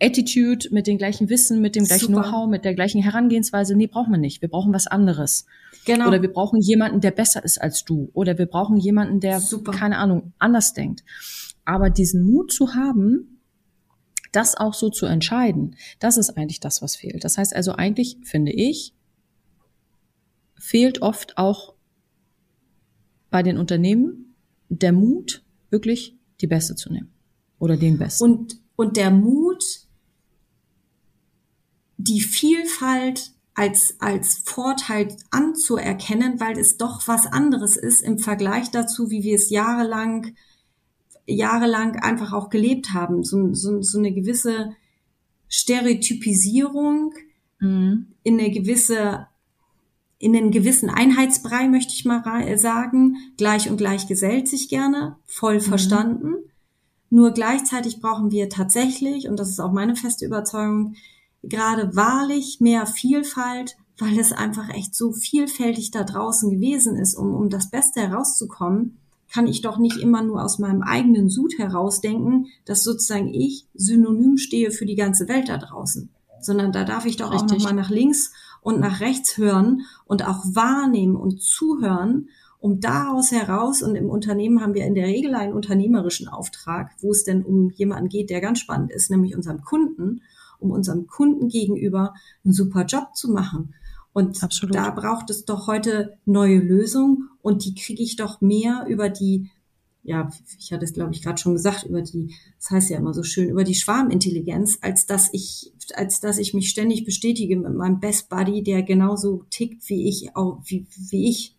Attitude, 0.00 0.68
mit 0.70 0.86
dem 0.86 0.96
gleichen 0.96 1.28
Wissen, 1.28 1.60
mit 1.60 1.74
dem 1.74 1.84
gleichen 1.84 2.14
Know-how, 2.14 2.48
mit 2.48 2.64
der 2.64 2.74
gleichen 2.74 3.02
Herangehensweise. 3.02 3.74
Nee, 3.74 3.88
brauchen 3.88 4.12
wir 4.12 4.18
nicht. 4.18 4.40
Wir 4.42 4.48
brauchen 4.48 4.72
was 4.72 4.86
anderes. 4.86 5.46
Genau. 5.84 6.06
Oder 6.08 6.22
wir 6.22 6.32
brauchen 6.32 6.60
jemanden, 6.60 7.00
der 7.00 7.10
besser 7.10 7.44
ist 7.44 7.60
als 7.60 7.84
du. 7.84 8.10
Oder 8.12 8.38
wir 8.38 8.46
brauchen 8.46 8.76
jemanden, 8.76 9.20
der, 9.20 9.40
Super. 9.40 9.72
keine 9.72 9.98
Ahnung, 9.98 10.32
anders 10.38 10.72
denkt. 10.72 11.02
Aber 11.64 11.90
diesen 11.90 12.22
Mut 12.22 12.52
zu 12.52 12.74
haben, 12.74 13.40
das 14.32 14.56
auch 14.56 14.74
so 14.74 14.90
zu 14.90 15.06
entscheiden, 15.06 15.76
das 15.98 16.16
ist 16.16 16.30
eigentlich 16.30 16.60
das, 16.60 16.80
was 16.80 16.94
fehlt. 16.94 17.24
Das 17.24 17.38
heißt 17.38 17.54
also 17.56 17.72
eigentlich, 17.72 18.18
finde 18.22 18.52
ich, 18.52 18.94
fehlt 20.56 21.02
oft 21.02 21.38
auch 21.38 21.74
bei 23.30 23.42
den 23.42 23.58
Unternehmen 23.58 24.34
der 24.68 24.92
Mut, 24.92 25.44
wirklich 25.70 26.16
die 26.40 26.46
Beste 26.46 26.74
zu 26.74 26.92
nehmen. 26.92 27.12
Oder 27.58 27.76
den 27.76 27.98
Besten. 27.98 28.24
Und, 28.24 28.60
und 28.76 28.96
der 28.96 29.10
Mut, 29.10 29.47
die 31.98 32.20
Vielfalt 32.20 33.32
als, 33.54 33.96
als 33.98 34.42
Vorteil 34.44 35.16
anzuerkennen, 35.30 36.40
weil 36.40 36.58
es 36.58 36.76
doch 36.76 37.06
was 37.08 37.26
anderes 37.26 37.76
ist 37.76 38.02
im 38.02 38.18
Vergleich 38.18 38.70
dazu, 38.70 39.10
wie 39.10 39.24
wir 39.24 39.34
es 39.34 39.50
jahrelang, 39.50 40.34
jahrelang 41.26 41.96
einfach 41.96 42.32
auch 42.32 42.50
gelebt 42.50 42.94
haben. 42.94 43.24
So, 43.24 43.52
so, 43.54 43.82
so 43.82 43.98
eine 43.98 44.12
gewisse 44.12 44.76
Stereotypisierung 45.48 47.14
mhm. 47.58 48.06
in 48.22 48.38
eine 48.38 48.50
gewisse 48.50 49.26
in 50.20 50.36
einen 50.36 50.50
gewissen 50.50 50.90
Einheitsbrei, 50.90 51.68
möchte 51.68 51.92
ich 51.94 52.04
mal 52.04 52.24
sagen. 52.58 53.16
Gleich 53.36 53.70
und 53.70 53.76
gleich 53.76 54.08
gesellt 54.08 54.48
sich 54.48 54.68
gerne, 54.68 55.16
voll 55.26 55.56
mhm. 55.56 55.60
verstanden. 55.60 56.34
Nur 57.10 57.30
gleichzeitig 57.30 58.00
brauchen 58.00 58.30
wir 58.30 58.48
tatsächlich, 58.48 59.28
und 59.28 59.38
das 59.38 59.48
ist 59.48 59.60
auch 59.60 59.72
meine 59.72 59.96
feste 59.96 60.26
Überzeugung, 60.26 60.96
gerade 61.48 61.94
wahrlich 61.96 62.60
mehr 62.60 62.86
Vielfalt, 62.86 63.76
weil 63.98 64.18
es 64.18 64.32
einfach 64.32 64.68
echt 64.70 64.94
so 64.94 65.12
vielfältig 65.12 65.90
da 65.90 66.04
draußen 66.04 66.50
gewesen 66.50 66.96
ist, 66.96 67.14
um, 67.14 67.34
um 67.34 67.50
das 67.50 67.70
Beste 67.70 68.00
herauszukommen, 68.00 68.98
kann 69.32 69.46
ich 69.46 69.60
doch 69.60 69.78
nicht 69.78 69.98
immer 69.98 70.22
nur 70.22 70.42
aus 70.42 70.58
meinem 70.58 70.82
eigenen 70.82 71.28
Sud 71.28 71.58
herausdenken, 71.58 72.46
dass 72.64 72.82
sozusagen 72.82 73.28
ich 73.28 73.66
synonym 73.74 74.38
stehe 74.38 74.70
für 74.70 74.86
die 74.86 74.96
ganze 74.96 75.28
Welt 75.28 75.48
da 75.48 75.58
draußen, 75.58 76.08
sondern 76.40 76.72
da 76.72 76.84
darf 76.84 77.04
ich 77.04 77.16
doch 77.16 77.32
Richtig. 77.32 77.50
auch 77.50 77.56
nochmal 77.56 77.74
nach 77.74 77.90
links 77.90 78.32
und 78.62 78.80
nach 78.80 79.00
rechts 79.00 79.36
hören 79.36 79.82
und 80.06 80.26
auch 80.26 80.44
wahrnehmen 80.44 81.16
und 81.16 81.42
zuhören, 81.42 82.28
um 82.60 82.80
daraus 82.80 83.30
heraus, 83.30 83.82
und 83.82 83.94
im 83.94 84.10
Unternehmen 84.10 84.60
haben 84.60 84.74
wir 84.74 84.84
in 84.84 84.96
der 84.96 85.06
Regel 85.06 85.34
einen 85.34 85.52
unternehmerischen 85.52 86.26
Auftrag, 86.26 86.90
wo 87.00 87.12
es 87.12 87.22
denn 87.22 87.44
um 87.44 87.70
jemanden 87.70 88.08
geht, 88.08 88.30
der 88.30 88.40
ganz 88.40 88.58
spannend 88.58 88.90
ist, 88.90 89.10
nämlich 89.10 89.36
unserem 89.36 89.62
Kunden 89.62 90.22
um 90.58 90.70
unserem 90.70 91.06
Kunden 91.06 91.48
gegenüber 91.48 92.14
einen 92.44 92.52
super 92.52 92.84
Job 92.84 93.14
zu 93.14 93.30
machen. 93.30 93.74
Und 94.12 94.42
Absolut. 94.42 94.74
da 94.74 94.90
braucht 94.90 95.30
es 95.30 95.44
doch 95.44 95.66
heute 95.66 96.18
neue 96.24 96.58
Lösungen 96.58 97.28
und 97.42 97.64
die 97.64 97.74
kriege 97.74 98.02
ich 98.02 98.16
doch 98.16 98.40
mehr 98.40 98.86
über 98.88 99.10
die, 99.10 99.50
ja, 100.02 100.30
ich 100.58 100.72
hatte 100.72 100.84
es 100.84 100.92
glaube 100.92 101.12
ich 101.12 101.22
gerade 101.22 101.40
schon 101.40 101.52
gesagt, 101.52 101.84
über 101.84 102.02
die, 102.02 102.34
das 102.58 102.70
heißt 102.70 102.90
ja 102.90 102.98
immer 102.98 103.14
so 103.14 103.22
schön, 103.22 103.50
über 103.50 103.64
die 103.64 103.74
Schwarmintelligenz, 103.74 104.78
als 104.80 105.06
dass 105.06 105.28
ich, 105.32 105.72
als 105.94 106.20
dass 106.20 106.38
ich 106.38 106.54
mich 106.54 106.68
ständig 106.70 107.04
bestätige 107.04 107.56
mit 107.56 107.74
meinem 107.74 108.00
Best 108.00 108.28
Buddy, 108.28 108.62
der 108.62 108.82
genauso 108.82 109.44
tickt 109.50 109.88
wie 109.88 110.08
ich, 110.08 110.34
auch 110.34 110.60
wie, 110.64 110.86
wie 111.10 111.28
ich. 111.28 111.54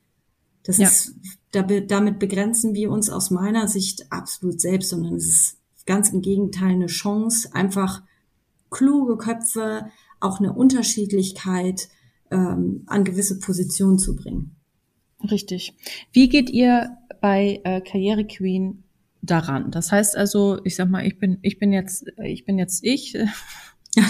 Das 0.63 0.77
ja. 0.77 0.87
ist, 0.87 1.15
damit 1.51 2.19
begrenzen 2.19 2.73
wir 2.73 2.91
uns 2.91 3.09
aus 3.09 3.31
meiner 3.31 3.67
Sicht 3.67 4.11
absolut 4.11 4.59
selbst, 4.59 4.89
sondern 4.89 5.15
es 5.15 5.27
ist 5.27 5.57
ganz 5.85 6.09
im 6.09 6.21
Gegenteil 6.21 6.73
eine 6.73 6.87
Chance, 6.87 7.49
einfach 7.53 8.03
kluge 8.69 9.17
Köpfe 9.17 9.91
auch 10.19 10.39
eine 10.39 10.53
Unterschiedlichkeit 10.53 11.89
ähm, 12.31 12.83
an 12.87 13.03
gewisse 13.03 13.39
Positionen 13.39 13.99
zu 13.99 14.15
bringen. 14.15 14.55
Richtig. 15.29 15.73
Wie 16.11 16.29
geht 16.29 16.49
ihr 16.49 16.97
bei 17.21 17.61
äh, 17.63 17.81
Karriere 17.81 18.25
Queen 18.25 18.83
daran? 19.21 19.71
Das 19.71 19.91
heißt 19.91 20.15
also, 20.15 20.59
ich 20.63 20.75
sag 20.75 20.89
mal, 20.89 21.05
ich 21.05 21.19
bin, 21.19 21.39
ich 21.41 21.59
bin 21.59 21.73
jetzt, 21.73 22.05
ich 22.23 22.45
bin 22.45 22.57
jetzt 22.57 22.83
ich. 22.83 23.17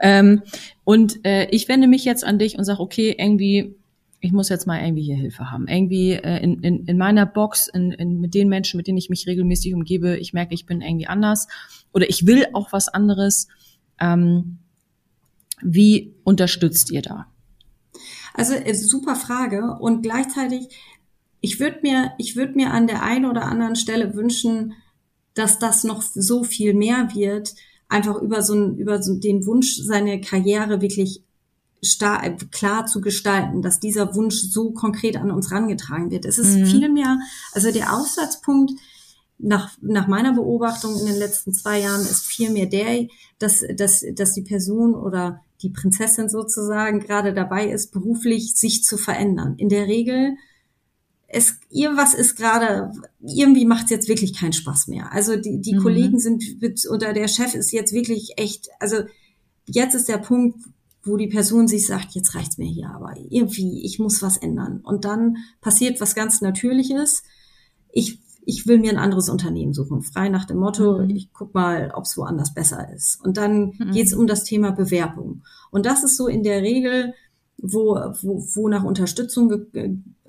ähm, 0.00 0.42
und 0.84 1.24
äh, 1.24 1.48
ich 1.50 1.68
wende 1.68 1.88
mich 1.88 2.04
jetzt 2.04 2.24
an 2.24 2.38
dich 2.38 2.58
und 2.58 2.64
sage, 2.64 2.80
okay, 2.80 3.14
irgendwie, 3.18 3.74
ich 4.20 4.32
muss 4.32 4.48
jetzt 4.48 4.66
mal 4.66 4.82
irgendwie 4.82 5.02
hier 5.02 5.16
Hilfe 5.16 5.50
haben. 5.50 5.68
Irgendwie 5.68 6.12
äh, 6.12 6.42
in, 6.42 6.60
in, 6.62 6.86
in 6.86 6.98
meiner 6.98 7.26
Box, 7.26 7.68
in, 7.68 7.92
in, 7.92 8.20
mit 8.20 8.34
den 8.34 8.48
Menschen, 8.48 8.76
mit 8.76 8.86
denen 8.86 8.98
ich 8.98 9.10
mich 9.10 9.26
regelmäßig 9.26 9.74
umgebe, 9.74 10.16
ich 10.18 10.32
merke, 10.32 10.54
ich 10.54 10.66
bin 10.66 10.80
irgendwie 10.80 11.06
anders 11.06 11.46
oder 11.92 12.08
ich 12.08 12.26
will 12.26 12.46
auch 12.52 12.72
was 12.72 12.88
anderes. 12.88 13.48
Ähm, 14.00 14.58
wie 15.62 16.14
unterstützt 16.24 16.90
ihr 16.90 17.02
da? 17.02 17.26
Also 18.34 18.54
äh, 18.54 18.74
super 18.74 19.16
Frage 19.16 19.76
und 19.80 20.02
gleichzeitig, 20.02 20.68
ich 21.40 21.60
würde 21.60 21.78
mir, 21.82 22.12
ich 22.18 22.36
würde 22.36 22.54
mir 22.54 22.72
an 22.72 22.86
der 22.86 23.02
einen 23.02 23.26
oder 23.26 23.44
anderen 23.44 23.76
Stelle 23.76 24.14
wünschen, 24.14 24.74
dass 25.34 25.58
das 25.58 25.84
noch 25.84 26.02
so 26.02 26.42
viel 26.42 26.74
mehr 26.74 27.14
wird, 27.14 27.54
einfach 27.88 28.20
über 28.20 28.42
so, 28.42 28.54
ein, 28.54 28.76
über 28.76 29.00
so 29.02 29.14
den 29.14 29.46
Wunsch, 29.46 29.76
seine 29.76 30.20
Karriere 30.20 30.80
wirklich 30.80 31.22
klar 32.50 32.86
zu 32.86 33.00
gestalten, 33.00 33.62
dass 33.62 33.80
dieser 33.80 34.14
Wunsch 34.14 34.36
so 34.36 34.72
konkret 34.72 35.16
an 35.16 35.30
uns 35.30 35.50
rangetragen 35.50 36.10
wird. 36.10 36.24
Es 36.24 36.38
ist 36.38 36.56
mhm. 36.56 36.66
viel 36.66 36.88
mehr, 36.88 37.18
also 37.52 37.70
der 37.70 37.94
Aussatzpunkt 37.94 38.72
nach, 39.38 39.76
nach 39.80 40.08
meiner 40.08 40.32
Beobachtung 40.32 40.98
in 40.98 41.06
den 41.06 41.16
letzten 41.16 41.52
zwei 41.52 41.80
Jahren 41.80 42.00
ist 42.00 42.26
viel 42.26 42.50
mehr 42.50 42.66
der, 42.66 43.06
dass, 43.38 43.62
dass, 43.76 44.04
dass 44.14 44.34
die 44.34 44.42
Person 44.42 44.94
oder 44.94 45.42
die 45.62 45.70
Prinzessin 45.70 46.28
sozusagen 46.28 47.00
gerade 47.00 47.32
dabei 47.32 47.68
ist, 47.68 47.92
beruflich 47.92 48.56
sich 48.56 48.82
zu 48.82 48.96
verändern. 48.96 49.54
In 49.56 49.68
der 49.68 49.86
Regel 49.86 50.36
es 51.28 51.60
irgendwas 51.68 52.14
ist 52.14 52.36
gerade, 52.36 52.90
irgendwie 53.20 53.66
macht 53.66 53.84
es 53.84 53.90
jetzt 53.90 54.08
wirklich 54.08 54.34
keinen 54.34 54.54
Spaß 54.54 54.88
mehr. 54.88 55.12
Also 55.12 55.36
die, 55.36 55.60
die 55.60 55.74
mhm. 55.74 55.82
Kollegen 55.82 56.18
sind 56.18 56.42
oder 56.90 57.12
der 57.12 57.28
Chef 57.28 57.54
ist 57.54 57.70
jetzt 57.70 57.92
wirklich 57.92 58.32
echt, 58.38 58.68
also 58.80 59.02
jetzt 59.66 59.94
ist 59.94 60.08
der 60.08 60.16
Punkt, 60.16 60.58
wo 61.02 61.16
die 61.16 61.28
Person 61.28 61.68
sich 61.68 61.86
sagt, 61.86 62.14
jetzt 62.14 62.34
reicht's 62.34 62.58
mir 62.58 62.68
hier, 62.68 62.90
aber 62.90 63.14
irgendwie, 63.30 63.84
ich 63.84 63.98
muss 63.98 64.22
was 64.22 64.36
ändern. 64.36 64.80
Und 64.82 65.04
dann 65.04 65.38
passiert 65.60 66.00
was 66.00 66.14
ganz 66.14 66.40
Natürliches. 66.40 67.22
Ich, 67.90 68.20
ich 68.44 68.66
will 68.66 68.78
mir 68.78 68.90
ein 68.90 68.98
anderes 68.98 69.28
Unternehmen 69.28 69.74
suchen, 69.74 70.02
frei 70.02 70.28
nach 70.28 70.44
dem 70.44 70.58
Motto, 70.58 70.98
mhm. 70.98 71.10
ich 71.10 71.32
guck 71.32 71.54
mal, 71.54 71.92
ob 71.94 72.04
es 72.04 72.16
woanders 72.16 72.54
besser 72.54 72.92
ist. 72.94 73.24
Und 73.24 73.36
dann 73.36 73.74
mhm. 73.78 73.92
geht's 73.92 74.12
um 74.12 74.26
das 74.26 74.44
Thema 74.44 74.72
Bewerbung. 74.72 75.42
Und 75.70 75.86
das 75.86 76.02
ist 76.02 76.16
so 76.16 76.26
in 76.26 76.42
der 76.42 76.62
Regel, 76.62 77.14
wo, 77.60 77.96
wo, 78.22 78.44
wo 78.54 78.68
nach 78.68 78.84
Unterstützung 78.84 79.66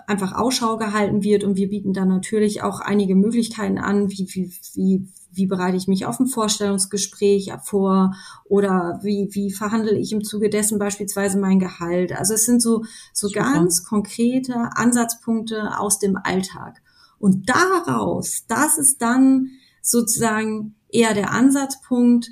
einfach 0.08 0.34
Ausschau 0.34 0.78
gehalten 0.78 1.24
wird. 1.24 1.44
Und 1.44 1.56
wir 1.56 1.70
bieten 1.70 1.94
da 1.94 2.06
natürlich 2.06 2.64
auch 2.64 2.80
einige 2.80 3.16
Möglichkeiten 3.16 3.78
an, 3.78 4.10
wie, 4.10 4.28
wie, 4.30 4.54
wie, 4.74 5.08
wie 5.32 5.46
bereite 5.46 5.78
ich 5.78 5.88
mich 5.88 6.06
auf 6.06 6.20
ein 6.20 6.28
Vorstellungsgespräch 6.28 7.52
vor 7.64 8.16
oder 8.46 9.00
wie, 9.04 9.30
wie 9.32 9.52
verhandle 9.52 9.98
ich 9.98 10.12
im 10.12 10.24
Zuge 10.24 10.50
dessen 10.50 10.80
beispielsweise 10.80 11.40
mein 11.40 11.60
Gehalt. 11.60 12.12
Also 12.12 12.34
es 12.34 12.46
sind 12.46 12.62
so, 12.62 12.84
so 13.14 13.28
Super. 13.28 13.42
ganz 13.42 13.84
konkrete 13.84 14.54
Ansatzpunkte 14.76 15.80
aus 15.80 16.00
dem 16.00 16.18
Alltag. 16.18 16.82
Und 17.20 17.50
daraus, 17.50 18.46
das 18.48 18.78
ist 18.78 19.02
dann 19.02 19.50
sozusagen 19.82 20.76
eher 20.90 21.14
der 21.14 21.32
Ansatzpunkt, 21.32 22.32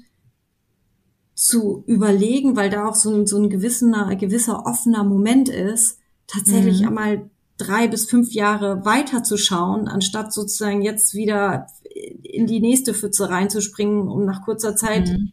zu 1.37 1.83
überlegen, 1.85 2.55
weil 2.55 2.71
da 2.71 2.87
auch 2.87 2.95
so 2.95 3.13
ein, 3.13 3.27
so 3.27 3.37
ein 3.37 3.49
gewisser, 3.51 4.15
gewisser 4.15 4.65
offener 4.65 5.03
Moment 5.03 5.49
ist, 5.49 5.99
tatsächlich 6.25 6.81
mhm. 6.81 6.87
einmal 6.87 7.29
drei 7.57 7.87
bis 7.87 8.05
fünf 8.05 8.31
Jahre 8.31 8.85
weiter 8.85 9.21
zu 9.23 9.37
schauen, 9.37 9.87
anstatt 9.87 10.33
sozusagen 10.33 10.81
jetzt 10.81 11.13
wieder 11.13 11.67
in 12.23 12.47
die 12.47 12.59
nächste 12.59 12.93
Pfütze 12.93 13.29
reinzuspringen, 13.29 14.07
um 14.07 14.25
nach 14.25 14.43
kurzer 14.43 14.75
Zeit 14.75 15.07
mhm. 15.07 15.31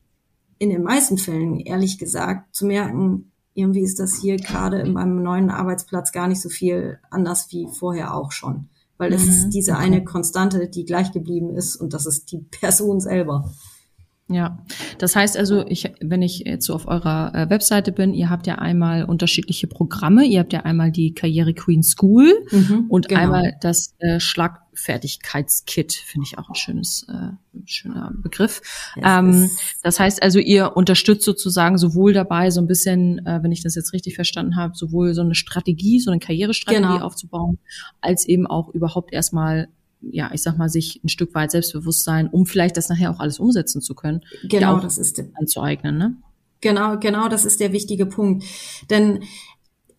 in 0.59 0.71
den 0.71 0.83
meisten 0.83 1.19
Fällen, 1.19 1.61
ehrlich 1.61 1.99
gesagt, 1.99 2.55
zu 2.55 2.67
merken, 2.67 3.31
irgendwie 3.55 3.83
ist 3.83 4.01
das 4.01 4.21
hier 4.21 4.37
gerade 4.37 4.81
in 4.81 4.93
meinem 4.93 5.23
neuen 5.23 5.51
Arbeitsplatz 5.51 6.13
gar 6.13 6.27
nicht 6.27 6.41
so 6.41 6.49
viel 6.49 6.99
anders 7.11 7.47
wie 7.51 7.69
vorher 7.73 8.15
auch 8.15 8.33
schon. 8.33 8.69
Weil 8.99 9.13
es 9.13 9.25
mhm. 9.25 9.31
ist 9.31 9.49
diese 9.51 9.77
eine 9.77 10.05
Konstante, 10.05 10.69
die 10.69 10.85
gleich 10.85 11.13
geblieben 11.13 11.55
ist 11.55 11.77
und 11.77 11.95
das 11.95 12.07
ist 12.07 12.31
die 12.33 12.39
Person 12.61 13.01
selber. 13.01 13.53
Ja, 14.29 14.65
das 14.97 15.15
heißt 15.17 15.37
also, 15.37 15.67
ich, 15.67 15.93
wenn 16.01 16.23
ich 16.23 16.45
jetzt 16.47 16.65
so 16.65 16.75
auf 16.75 16.89
eurer 16.89 17.35
äh, 17.35 17.51
Webseite 17.51 17.93
bin, 17.93 18.15
ihr 18.15 18.31
habt 18.31 18.47
ja 18.47 18.55
einmal 18.55 19.05
unterschiedliche 19.05 19.67
Programme. 19.67 20.25
Ihr 20.25 20.41
habt 20.41 20.55
ja 20.55 20.61
einmal 20.61 20.91
die 20.91 21.13
Karriere 21.13 21.53
Queen 21.53 21.83
School 21.83 22.33
mhm, 22.51 22.87
und 22.89 23.09
genau. 23.09 23.21
einmal 23.21 23.53
das 23.61 23.95
äh, 23.99 24.19
Schlagfertigkeitskit, 24.21 25.93
finde 25.93 26.27
ich 26.27 26.39
auch 26.39 26.49
ein 26.49 26.55
schönes, 26.55 27.07
äh, 27.11 27.33
schöner 27.67 28.13
Begriff. 28.17 28.63
Ähm, 28.97 29.51
das 29.83 30.01
heißt 30.01 30.23
also, 30.23 30.39
ihr 30.39 30.75
unterstützt 30.75 31.27
sozusagen 31.27 31.77
sowohl 31.77 32.15
dabei 32.15 32.51
so 32.51 32.63
ein 32.63 32.67
bisschen, 32.67 33.19
äh, 33.27 33.43
wenn 33.43 33.53
ich 33.53 33.63
das 33.63 33.75
jetzt 33.75 33.93
richtig 33.93 34.15
verstanden 34.15 34.57
habe, 34.57 34.75
sowohl 34.75 35.13
so 35.13 35.21
eine 35.21 35.35
Strategie, 35.35 36.01
so 36.01 36.11
eine 36.11 36.19
Karrierestrategie 36.19 36.81
genau. 36.81 37.05
aufzubauen, 37.05 37.59
als 38.01 38.25
eben 38.25 38.47
auch 38.47 38.71
überhaupt 38.71 39.13
erstmal 39.13 39.69
ja, 40.11 40.31
ich 40.33 40.43
sag 40.43 40.59
mal, 40.59 40.69
sich 40.69 41.01
ein 41.05 41.09
Stück 41.09 41.35
weit 41.35 41.51
Selbstbewusstsein, 41.51 42.29
um 42.29 42.47
vielleicht 42.47 42.77
das 42.77 42.89
nachher 42.89 43.11
auch 43.11 43.21
alles 43.21 43.39
umsetzen 43.39 43.83
zu 43.83 43.95
können. 43.95 44.23
Genau, 44.45 44.79
das 44.79 44.99
ist 44.99 45.23
anzueignen, 45.35 45.99
ne? 45.99 46.17
Genau, 46.61 46.99
genau, 46.99 47.29
das 47.29 47.45
ist 47.45 47.61
der 47.61 47.73
wichtige 47.73 48.07
Punkt. 48.07 48.45
Denn 48.89 49.23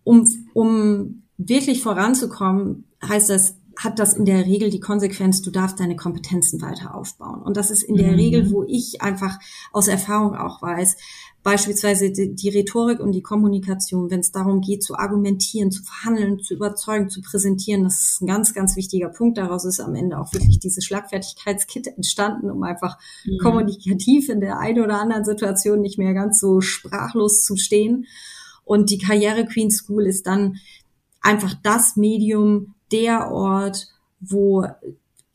um, 0.03 0.27
um 0.53 1.23
wirklich 1.37 1.81
voranzukommen, 1.81 2.85
heißt 3.07 3.29
das, 3.29 3.57
hat 3.77 3.99
das 3.99 4.13
in 4.13 4.25
der 4.25 4.45
Regel 4.45 4.69
die 4.69 4.79
Konsequenz, 4.79 5.41
du 5.41 5.51
darfst 5.51 5.79
deine 5.79 5.95
Kompetenzen 5.95 6.61
weiter 6.61 6.95
aufbauen. 6.95 7.41
Und 7.41 7.57
das 7.57 7.71
ist 7.71 7.83
in 7.83 7.95
der 7.95 8.11
mhm. 8.11 8.15
Regel, 8.15 8.51
wo 8.51 8.63
ich 8.63 9.01
einfach 9.01 9.37
aus 9.73 9.87
Erfahrung 9.87 10.35
auch 10.35 10.61
weiß, 10.61 10.95
beispielsweise 11.45 12.11
die, 12.11 12.33
die 12.33 12.49
Rhetorik 12.49 12.99
und 12.99 13.11
die 13.11 13.21
Kommunikation, 13.21 14.09
wenn 14.09 14.21
es 14.21 14.31
darum 14.31 14.61
geht, 14.61 14.81
zu 14.81 14.95
argumentieren, 14.95 15.69
zu 15.69 15.83
verhandeln, 15.83 16.39
zu 16.39 16.55
überzeugen, 16.55 17.11
zu 17.11 17.21
präsentieren, 17.21 17.83
das 17.83 18.01
ist 18.01 18.21
ein 18.21 18.25
ganz, 18.25 18.55
ganz 18.55 18.75
wichtiger 18.75 19.09
Punkt. 19.09 19.37
Daraus 19.37 19.63
ist 19.63 19.79
am 19.79 19.93
Ende 19.93 20.19
auch 20.19 20.33
wirklich 20.33 20.57
dieses 20.57 20.83
Schlagfertigkeitskit 20.83 21.85
entstanden, 21.85 22.49
um 22.49 22.63
einfach 22.63 22.97
mhm. 23.25 23.37
kommunikativ 23.37 24.27
in 24.29 24.41
der 24.41 24.57
einen 24.57 24.83
oder 24.83 24.99
anderen 24.99 25.23
Situation 25.23 25.81
nicht 25.81 25.99
mehr 25.99 26.15
ganz 26.15 26.39
so 26.39 26.61
sprachlos 26.61 27.43
zu 27.43 27.57
stehen. 27.57 28.07
Und 28.63 28.89
die 28.89 28.97
Karriere 28.97 29.45
Queen 29.45 29.69
School 29.69 30.07
ist 30.07 30.25
dann 30.25 30.57
einfach 31.21 31.53
das 31.61 31.95
Medium, 31.95 32.73
der 32.91 33.31
Ort, 33.31 33.89
wo 34.19 34.65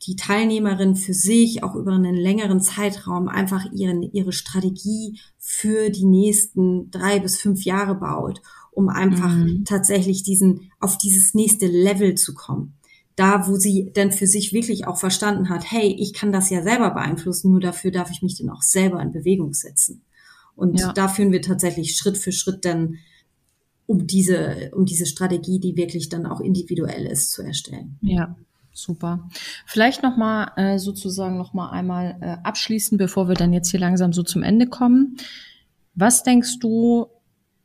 die 0.07 0.15
Teilnehmerin 0.15 0.95
für 0.95 1.13
sich 1.13 1.63
auch 1.63 1.75
über 1.75 1.93
einen 1.93 2.15
längeren 2.15 2.59
Zeitraum 2.59 3.27
einfach 3.27 3.71
ihren, 3.71 4.01
ihre 4.01 4.33
Strategie 4.33 5.19
für 5.51 5.89
die 5.89 6.05
nächsten 6.05 6.89
drei 6.91 7.19
bis 7.19 7.37
fünf 7.37 7.65
Jahre 7.65 7.95
baut, 7.95 8.41
um 8.71 8.87
einfach 8.87 9.35
mhm. 9.35 9.65
tatsächlich 9.65 10.23
diesen, 10.23 10.71
auf 10.79 10.97
dieses 10.97 11.33
nächste 11.33 11.67
Level 11.67 12.15
zu 12.15 12.33
kommen. 12.33 12.77
Da, 13.17 13.47
wo 13.47 13.57
sie 13.57 13.91
dann 13.93 14.13
für 14.13 14.27
sich 14.27 14.53
wirklich 14.53 14.87
auch 14.87 14.97
verstanden 14.97 15.49
hat, 15.49 15.69
hey, 15.69 15.93
ich 15.99 16.13
kann 16.13 16.31
das 16.31 16.49
ja 16.49 16.63
selber 16.63 16.91
beeinflussen, 16.91 17.51
nur 17.51 17.59
dafür 17.59 17.91
darf 17.91 18.09
ich 18.09 18.21
mich 18.21 18.37
dann 18.37 18.49
auch 18.49 18.61
selber 18.61 19.01
in 19.01 19.11
Bewegung 19.11 19.53
setzen. 19.53 20.03
Und 20.55 20.79
ja. 20.79 20.93
da 20.93 21.09
führen 21.09 21.33
wir 21.33 21.41
tatsächlich 21.41 21.97
Schritt 21.97 22.17
für 22.17 22.31
Schritt 22.31 22.63
dann 22.63 22.97
um 23.85 24.07
diese, 24.07 24.71
um 24.73 24.85
diese 24.85 25.05
Strategie, 25.05 25.59
die 25.59 25.75
wirklich 25.75 26.07
dann 26.07 26.25
auch 26.25 26.39
individuell 26.39 27.05
ist, 27.05 27.31
zu 27.31 27.41
erstellen. 27.41 27.99
Ja, 28.01 28.37
Super. 28.73 29.29
Vielleicht 29.65 30.01
noch 30.01 30.15
mal 30.17 30.51
äh, 30.55 30.79
sozusagen 30.79 31.37
noch 31.37 31.53
mal 31.53 31.71
einmal 31.71 32.17
äh, 32.21 32.37
abschließen, 32.43 32.97
bevor 32.97 33.27
wir 33.27 33.35
dann 33.35 33.53
jetzt 33.53 33.69
hier 33.69 33.79
langsam 33.79 34.13
so 34.13 34.23
zum 34.23 34.43
Ende 34.43 34.67
kommen. 34.67 35.17
Was 35.93 36.23
denkst 36.23 36.59
du, 36.59 37.07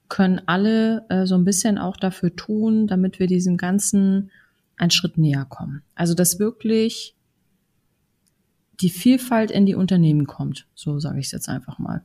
können 0.09 0.40
alle 0.47 1.07
äh, 1.09 1.27
so 1.27 1.37
ein 1.37 1.45
bisschen 1.45 1.79
auch 1.79 1.97
dafür 1.97 2.35
tun, 2.35 2.87
damit 2.87 3.19
wir 3.19 3.27
diesem 3.27 3.57
Ganzen 3.57 4.31
einen 4.77 4.90
Schritt 4.90 5.16
näher 5.16 5.45
kommen? 5.45 5.83
Also 5.95 6.14
dass 6.14 6.38
wirklich 6.38 7.14
die 8.81 8.90
Vielfalt 8.90 9.51
in 9.51 9.64
die 9.64 9.75
Unternehmen 9.75 10.27
kommt. 10.27 10.66
So 10.75 10.99
sage 10.99 11.21
ich 11.21 11.27
es 11.27 11.33
jetzt 11.33 11.49
einfach 11.49 11.79
mal. 11.79 12.03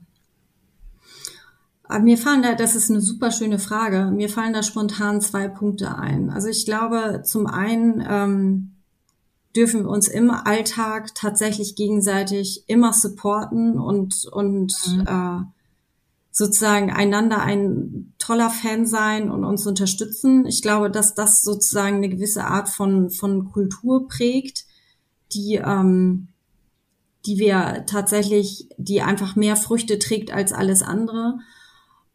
Aber 1.83 2.03
mir 2.03 2.17
fallen 2.17 2.41
da, 2.41 2.55
das 2.55 2.75
ist 2.75 2.89
eine 2.89 3.01
super 3.01 3.31
schöne 3.31 3.59
Frage. 3.59 4.11
Mir 4.11 4.29
fallen 4.29 4.53
da 4.53 4.63
spontan 4.63 5.19
zwei 5.19 5.49
Punkte 5.49 5.97
ein. 5.97 6.29
Also 6.29 6.47
ich 6.47 6.65
glaube, 6.65 7.23
zum 7.25 7.47
einen 7.47 8.01
ähm, 8.07 8.70
dürfen 9.55 9.83
wir 9.83 9.89
uns 9.89 10.07
im 10.07 10.31
Alltag 10.31 11.13
tatsächlich 11.15 11.75
gegenseitig 11.75 12.63
immer 12.67 12.93
supporten 12.93 13.79
und, 13.79 14.25
und 14.31 14.73
mhm. 14.87 15.07
äh, 15.07 15.45
sozusagen 16.31 16.91
einander 16.91 17.41
ein 17.41 18.13
toller 18.17 18.49
Fan 18.49 18.85
sein 18.85 19.29
und 19.29 19.43
uns 19.43 19.67
unterstützen. 19.67 20.45
Ich 20.45 20.61
glaube, 20.61 20.89
dass 20.89 21.13
das 21.13 21.41
sozusagen 21.41 21.97
eine 21.97 22.09
gewisse 22.09 22.45
Art 22.45 22.69
von, 22.69 23.09
von 23.09 23.51
Kultur 23.51 24.07
prägt, 24.07 24.65
die, 25.33 25.55
ähm, 25.55 26.29
die 27.25 27.37
wir 27.37 27.85
tatsächlich, 27.85 28.69
die 28.77 29.01
einfach 29.01 29.35
mehr 29.35 29.57
Früchte 29.57 29.99
trägt 29.99 30.31
als 30.31 30.53
alles 30.53 30.81
andere. 30.81 31.39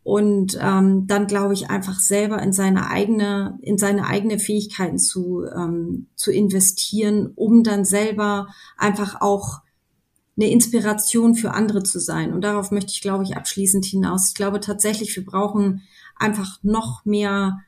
Und 0.07 0.57
ähm, 0.63 1.09
dann 1.09 1.27
glaube 1.27 1.53
ich 1.53 1.69
einfach 1.69 1.99
selber 1.99 2.41
in 2.41 2.53
seine 2.53 2.89
eigene 2.89 3.59
in 3.61 3.77
seine 3.77 4.07
eigene 4.07 4.39
Fähigkeiten 4.39 5.01
zu 5.01 5.45
ähm, 5.53 6.07
zu 6.15 6.31
investieren, 6.31 7.33
um 7.35 7.65
dann 7.65 7.85
selber 7.85 8.47
einfach 8.79 9.21
auch 9.21 9.63
eine 10.37 10.49
Inspiration 10.49 11.35
für 11.35 11.51
andere 11.55 11.83
zu 11.83 11.99
sein. 11.99 12.33
Und 12.33 12.43
darauf 12.43 12.71
möchte 12.71 12.93
ich, 12.93 13.01
glaube 13.01 13.25
ich, 13.25 13.37
abschließend 13.37 13.85
hinaus. 13.85 14.29
Ich 14.29 14.35
glaube 14.35 14.61
tatsächlich, 14.61 15.17
wir 15.17 15.27
brauchen 15.27 15.83
einfach 16.15 16.61
noch 16.63 17.05
mehr, 17.05 17.59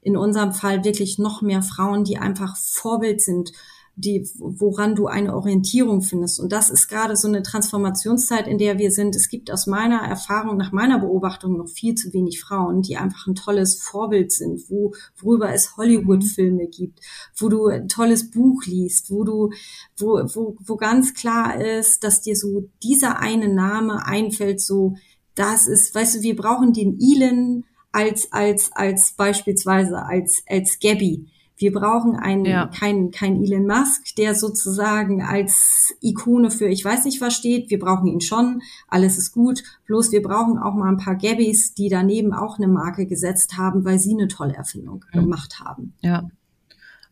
in 0.00 0.16
unserem 0.16 0.52
Fall 0.52 0.84
wirklich 0.84 1.18
noch 1.18 1.42
mehr 1.42 1.62
Frauen, 1.62 2.04
die 2.04 2.18
einfach 2.18 2.56
Vorbild 2.56 3.20
sind, 3.20 3.50
die, 3.96 4.28
woran 4.38 4.96
du 4.96 5.06
eine 5.06 5.34
Orientierung 5.34 6.02
findest. 6.02 6.40
Und 6.40 6.50
das 6.50 6.68
ist 6.68 6.88
gerade 6.88 7.16
so 7.16 7.28
eine 7.28 7.42
Transformationszeit, 7.42 8.48
in 8.48 8.58
der 8.58 8.78
wir 8.78 8.90
sind. 8.90 9.14
Es 9.14 9.28
gibt 9.28 9.52
aus 9.52 9.66
meiner 9.66 10.00
Erfahrung, 10.00 10.56
nach 10.56 10.72
meiner 10.72 10.98
Beobachtung 10.98 11.56
noch 11.56 11.68
viel 11.68 11.94
zu 11.94 12.12
wenig 12.12 12.40
Frauen, 12.40 12.82
die 12.82 12.96
einfach 12.96 13.26
ein 13.26 13.36
tolles 13.36 13.80
Vorbild 13.80 14.32
sind, 14.32 14.68
wo, 14.68 14.94
worüber 15.16 15.52
es 15.52 15.76
Hollywood-Filme 15.76 16.66
gibt, 16.66 17.00
wo 17.36 17.48
du 17.48 17.66
ein 17.66 17.88
tolles 17.88 18.30
Buch 18.30 18.64
liest, 18.66 19.10
wo 19.10 19.22
du, 19.22 19.50
wo, 19.96 20.20
wo, 20.34 20.56
wo 20.64 20.76
ganz 20.76 21.14
klar 21.14 21.60
ist, 21.60 22.02
dass 22.02 22.20
dir 22.20 22.36
so 22.36 22.68
dieser 22.82 23.20
eine 23.20 23.52
Name 23.52 24.04
einfällt, 24.06 24.60
so, 24.60 24.96
das 25.36 25.66
ist, 25.68 25.94
weißt 25.94 26.16
du, 26.16 26.22
wir 26.22 26.36
brauchen 26.36 26.72
den 26.72 26.98
Elon 27.00 27.64
als, 27.92 28.32
als, 28.32 28.72
als 28.72 29.12
beispielsweise 29.12 30.04
als, 30.04 30.42
als 30.48 30.78
Gabby 30.80 31.28
wir 31.56 31.72
brauchen 31.72 32.16
einen, 32.16 32.44
ja. 32.44 32.66
keinen 32.66 33.10
kein 33.10 33.42
Elon 33.42 33.66
Musk, 33.66 34.16
der 34.16 34.34
sozusagen 34.34 35.22
als 35.22 35.94
Ikone 36.00 36.50
für 36.50 36.66
ich 36.66 36.84
weiß 36.84 37.04
nicht 37.04 37.20
was 37.20 37.34
steht. 37.34 37.70
Wir 37.70 37.78
brauchen 37.78 38.06
ihn 38.06 38.20
schon. 38.20 38.62
Alles 38.88 39.18
ist 39.18 39.32
gut. 39.32 39.62
Bloß 39.86 40.10
wir 40.12 40.22
brauchen 40.22 40.58
auch 40.58 40.74
mal 40.74 40.88
ein 40.88 40.96
paar 40.96 41.14
Gabbys, 41.14 41.74
die 41.74 41.88
daneben 41.88 42.32
auch 42.32 42.58
eine 42.58 42.68
Marke 42.68 43.06
gesetzt 43.06 43.56
haben, 43.56 43.84
weil 43.84 43.98
sie 43.98 44.12
eine 44.12 44.28
tolle 44.28 44.54
Erfindung 44.54 45.04
mhm. 45.12 45.20
gemacht 45.20 45.60
haben. 45.60 45.94
Ja. 46.00 46.28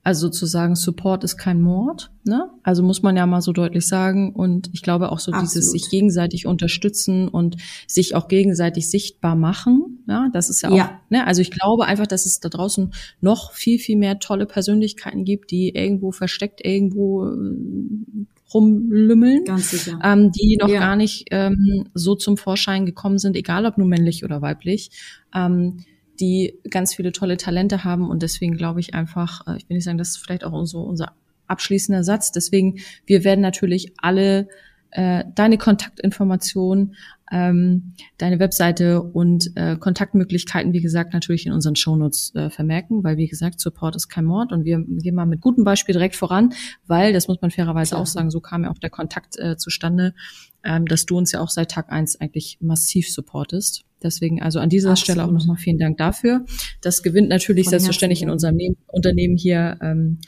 Also 0.04 0.26
sozusagen 0.26 0.74
Support 0.74 1.22
ist 1.22 1.36
kein 1.36 1.62
Mord, 1.62 2.10
ne? 2.24 2.50
Also 2.64 2.82
muss 2.82 3.02
man 3.02 3.16
ja 3.16 3.24
mal 3.24 3.40
so 3.40 3.52
deutlich 3.52 3.86
sagen. 3.86 4.32
Und 4.34 4.68
ich 4.72 4.82
glaube 4.82 5.12
auch 5.12 5.20
so 5.20 5.30
Absolut. 5.30 5.54
dieses 5.54 5.70
sich 5.70 5.90
gegenseitig 5.90 6.46
unterstützen 6.46 7.28
und 7.28 7.56
sich 7.86 8.16
auch 8.16 8.26
gegenseitig 8.26 8.90
sichtbar 8.90 9.36
machen. 9.36 10.02
Ja, 10.08 10.28
das 10.32 10.50
ist 10.50 10.62
ja 10.62 10.70
auch, 10.70 10.76
ja. 10.76 11.00
ne? 11.08 11.24
Also 11.24 11.40
ich 11.40 11.52
glaube 11.52 11.84
einfach, 11.86 12.08
dass 12.08 12.26
es 12.26 12.40
da 12.40 12.48
draußen 12.48 12.92
noch 13.20 13.52
viel, 13.52 13.78
viel 13.78 13.96
mehr 13.96 14.18
tolle 14.18 14.46
Persönlichkeiten 14.46 15.24
gibt, 15.24 15.52
die 15.52 15.68
irgendwo 15.68 16.10
versteckt 16.10 16.64
irgendwo 16.64 17.24
äh, 17.26 18.26
rumlümmeln, 18.52 19.44
Ganz 19.44 19.70
sicher. 19.70 20.00
Ähm, 20.02 20.32
die 20.32 20.58
noch 20.60 20.68
ja. 20.68 20.80
gar 20.80 20.96
nicht 20.96 21.26
ähm, 21.30 21.88
so 21.94 22.16
zum 22.16 22.36
Vorschein 22.36 22.86
gekommen 22.86 23.18
sind, 23.18 23.36
egal 23.36 23.66
ob 23.66 23.78
nur 23.78 23.86
männlich 23.86 24.24
oder 24.24 24.42
weiblich. 24.42 24.90
Ähm, 25.32 25.84
die 26.22 26.58
ganz 26.70 26.94
viele 26.94 27.12
tolle 27.12 27.36
Talente 27.36 27.84
haben 27.84 28.08
und 28.08 28.22
deswegen 28.22 28.56
glaube 28.56 28.80
ich 28.80 28.94
einfach, 28.94 29.46
äh, 29.46 29.56
ich 29.58 29.68
will 29.68 29.76
nicht 29.76 29.84
sagen, 29.84 29.98
das 29.98 30.10
ist 30.10 30.18
vielleicht 30.18 30.44
auch 30.44 30.64
so 30.64 30.80
unser 30.80 31.12
abschließender 31.48 32.04
Satz. 32.04 32.32
Deswegen, 32.32 32.78
wir 33.04 33.24
werden 33.24 33.40
natürlich 33.40 33.92
alle 33.98 34.48
äh, 34.92 35.24
deine 35.34 35.58
Kontaktinformationen, 35.58 36.94
ähm, 37.30 37.94
deine 38.18 38.38
Webseite 38.38 39.02
und 39.02 39.50
äh, 39.56 39.76
Kontaktmöglichkeiten, 39.76 40.72
wie 40.72 40.82
gesagt, 40.82 41.12
natürlich 41.12 41.46
in 41.46 41.52
unseren 41.52 41.76
Shownotes 41.76 42.34
äh, 42.34 42.50
vermerken, 42.50 43.02
weil 43.02 43.16
wie 43.16 43.26
gesagt, 43.26 43.58
Support 43.58 43.96
ist 43.96 44.08
kein 44.08 44.26
Mord 44.26 44.52
und 44.52 44.64
wir 44.64 44.84
gehen 44.86 45.14
mal 45.14 45.24
mit 45.24 45.40
gutem 45.40 45.64
Beispiel 45.64 45.94
direkt 45.94 46.14
voran, 46.14 46.52
weil, 46.86 47.12
das 47.12 47.26
muss 47.26 47.40
man 47.40 47.50
fairerweise 47.50 47.90
Klar. 47.90 48.02
auch 48.02 48.06
sagen, 48.06 48.30
so 48.30 48.40
kam 48.40 48.64
ja 48.64 48.70
auch 48.70 48.78
der 48.78 48.90
Kontakt 48.90 49.38
äh, 49.38 49.56
zustande, 49.56 50.14
ähm, 50.62 50.84
dass 50.84 51.06
du 51.06 51.16
uns 51.16 51.32
ja 51.32 51.40
auch 51.40 51.48
seit 51.50 51.70
Tag 51.70 51.90
eins 51.90 52.20
eigentlich 52.20 52.58
massiv 52.60 53.10
supportest. 53.10 53.84
Deswegen 54.02 54.42
also 54.42 54.58
an 54.58 54.68
dieser 54.68 54.90
Absolut. 54.90 55.04
Stelle 55.04 55.24
auch 55.24 55.32
nochmal 55.32 55.56
vielen 55.56 55.78
Dank 55.78 55.98
dafür. 55.98 56.44
Das 56.80 57.02
gewinnt 57.02 57.28
natürlich 57.28 57.68
selbstverständlich 57.68 58.22
in 58.22 58.30
unserem 58.30 58.58
Unternehmen 58.86 59.36
hier 59.36 59.78
ähm, 59.80 60.18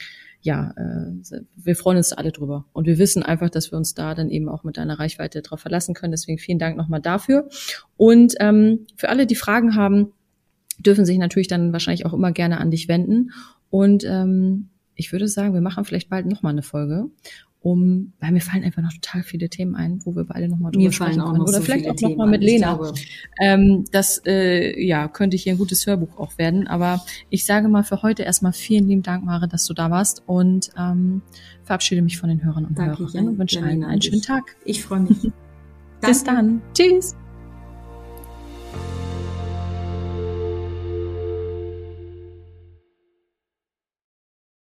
ja, 0.45 0.75
äh, 0.77 1.39
wir 1.55 1.75
freuen 1.75 1.97
uns 1.97 2.13
alle 2.13 2.31
drüber. 2.31 2.65
Und 2.71 2.85
wir 2.85 2.99
wissen 2.99 3.23
einfach, 3.23 3.49
dass 3.49 3.71
wir 3.71 3.77
uns 3.77 3.95
da 3.95 4.13
dann 4.13 4.29
eben 4.29 4.47
auch 4.47 4.63
mit 4.63 4.77
deiner 4.77 4.99
Reichweite 4.99 5.41
drauf 5.41 5.59
verlassen 5.59 5.95
können. 5.95 6.11
Deswegen 6.11 6.37
vielen 6.37 6.59
Dank 6.59 6.77
nochmal 6.77 7.01
dafür. 7.01 7.49
Und 7.97 8.35
ähm, 8.39 8.85
für 8.95 9.09
alle, 9.09 9.25
die 9.25 9.35
Fragen 9.35 9.75
haben, 9.75 10.13
dürfen 10.77 11.03
sich 11.03 11.17
natürlich 11.17 11.47
dann 11.47 11.73
wahrscheinlich 11.73 12.05
auch 12.05 12.13
immer 12.13 12.31
gerne 12.31 12.59
an 12.59 12.69
dich 12.69 12.87
wenden. 12.87 13.31
Und 13.71 14.03
ähm, 14.05 14.69
ich 14.93 15.11
würde 15.11 15.27
sagen, 15.27 15.55
wir 15.55 15.61
machen 15.61 15.83
vielleicht 15.83 16.09
bald 16.09 16.27
nochmal 16.27 16.51
eine 16.51 16.61
Folge 16.61 17.09
um, 17.65 18.13
weil 18.19 18.31
mir 18.31 18.41
fallen 18.41 18.63
einfach 18.63 18.83
noch 18.83 18.93
total 18.93 19.23
viele 19.23 19.49
Themen 19.49 19.75
ein, 19.75 19.99
wo 20.05 20.15
wir 20.15 20.23
beide 20.23 20.47
nochmal 20.47 20.71
drüber 20.71 20.85
mir 20.85 20.91
sprechen 20.91 21.19
können. 21.19 21.41
Oder 21.41 21.53
so 21.53 21.61
vielleicht 21.61 21.89
auch 21.89 21.99
nochmal 21.99 22.27
mit 22.27 22.43
Lena. 22.43 22.79
Ähm, 23.41 23.85
das 23.91 24.21
äh, 24.27 24.79
ja, 24.79 25.07
könnte 25.07 25.35
hier 25.35 25.53
ein 25.53 25.57
gutes 25.57 25.87
Hörbuch 25.87 26.15
auch 26.19 26.37
werden. 26.37 26.67
Aber 26.67 27.03
ich 27.31 27.43
sage 27.43 27.67
mal 27.67 27.83
für 27.83 28.03
heute 28.03 28.21
erstmal 28.21 28.53
vielen 28.53 28.87
lieben 28.87 29.01
Dank, 29.01 29.25
Mare, 29.25 29.47
dass 29.47 29.65
du 29.65 29.73
da 29.73 29.89
warst 29.89 30.21
und 30.27 30.69
ähm, 30.77 31.23
verabschiede 31.63 32.03
mich 32.03 32.19
von 32.19 32.29
den 32.29 32.43
Hörern 32.43 32.65
und 32.65 32.77
Danke 32.77 32.99
Hörerinnen 32.99 33.29
und 33.29 33.39
wünsche 33.39 33.63
allen 33.63 33.83
einen 33.83 34.01
schönen 34.01 34.21
Tag. 34.21 34.55
Ich 34.63 34.83
freue 34.83 34.99
mich. 34.99 35.31
Bis 36.01 36.23
dann. 36.23 36.61
Tschüss. 36.75 37.15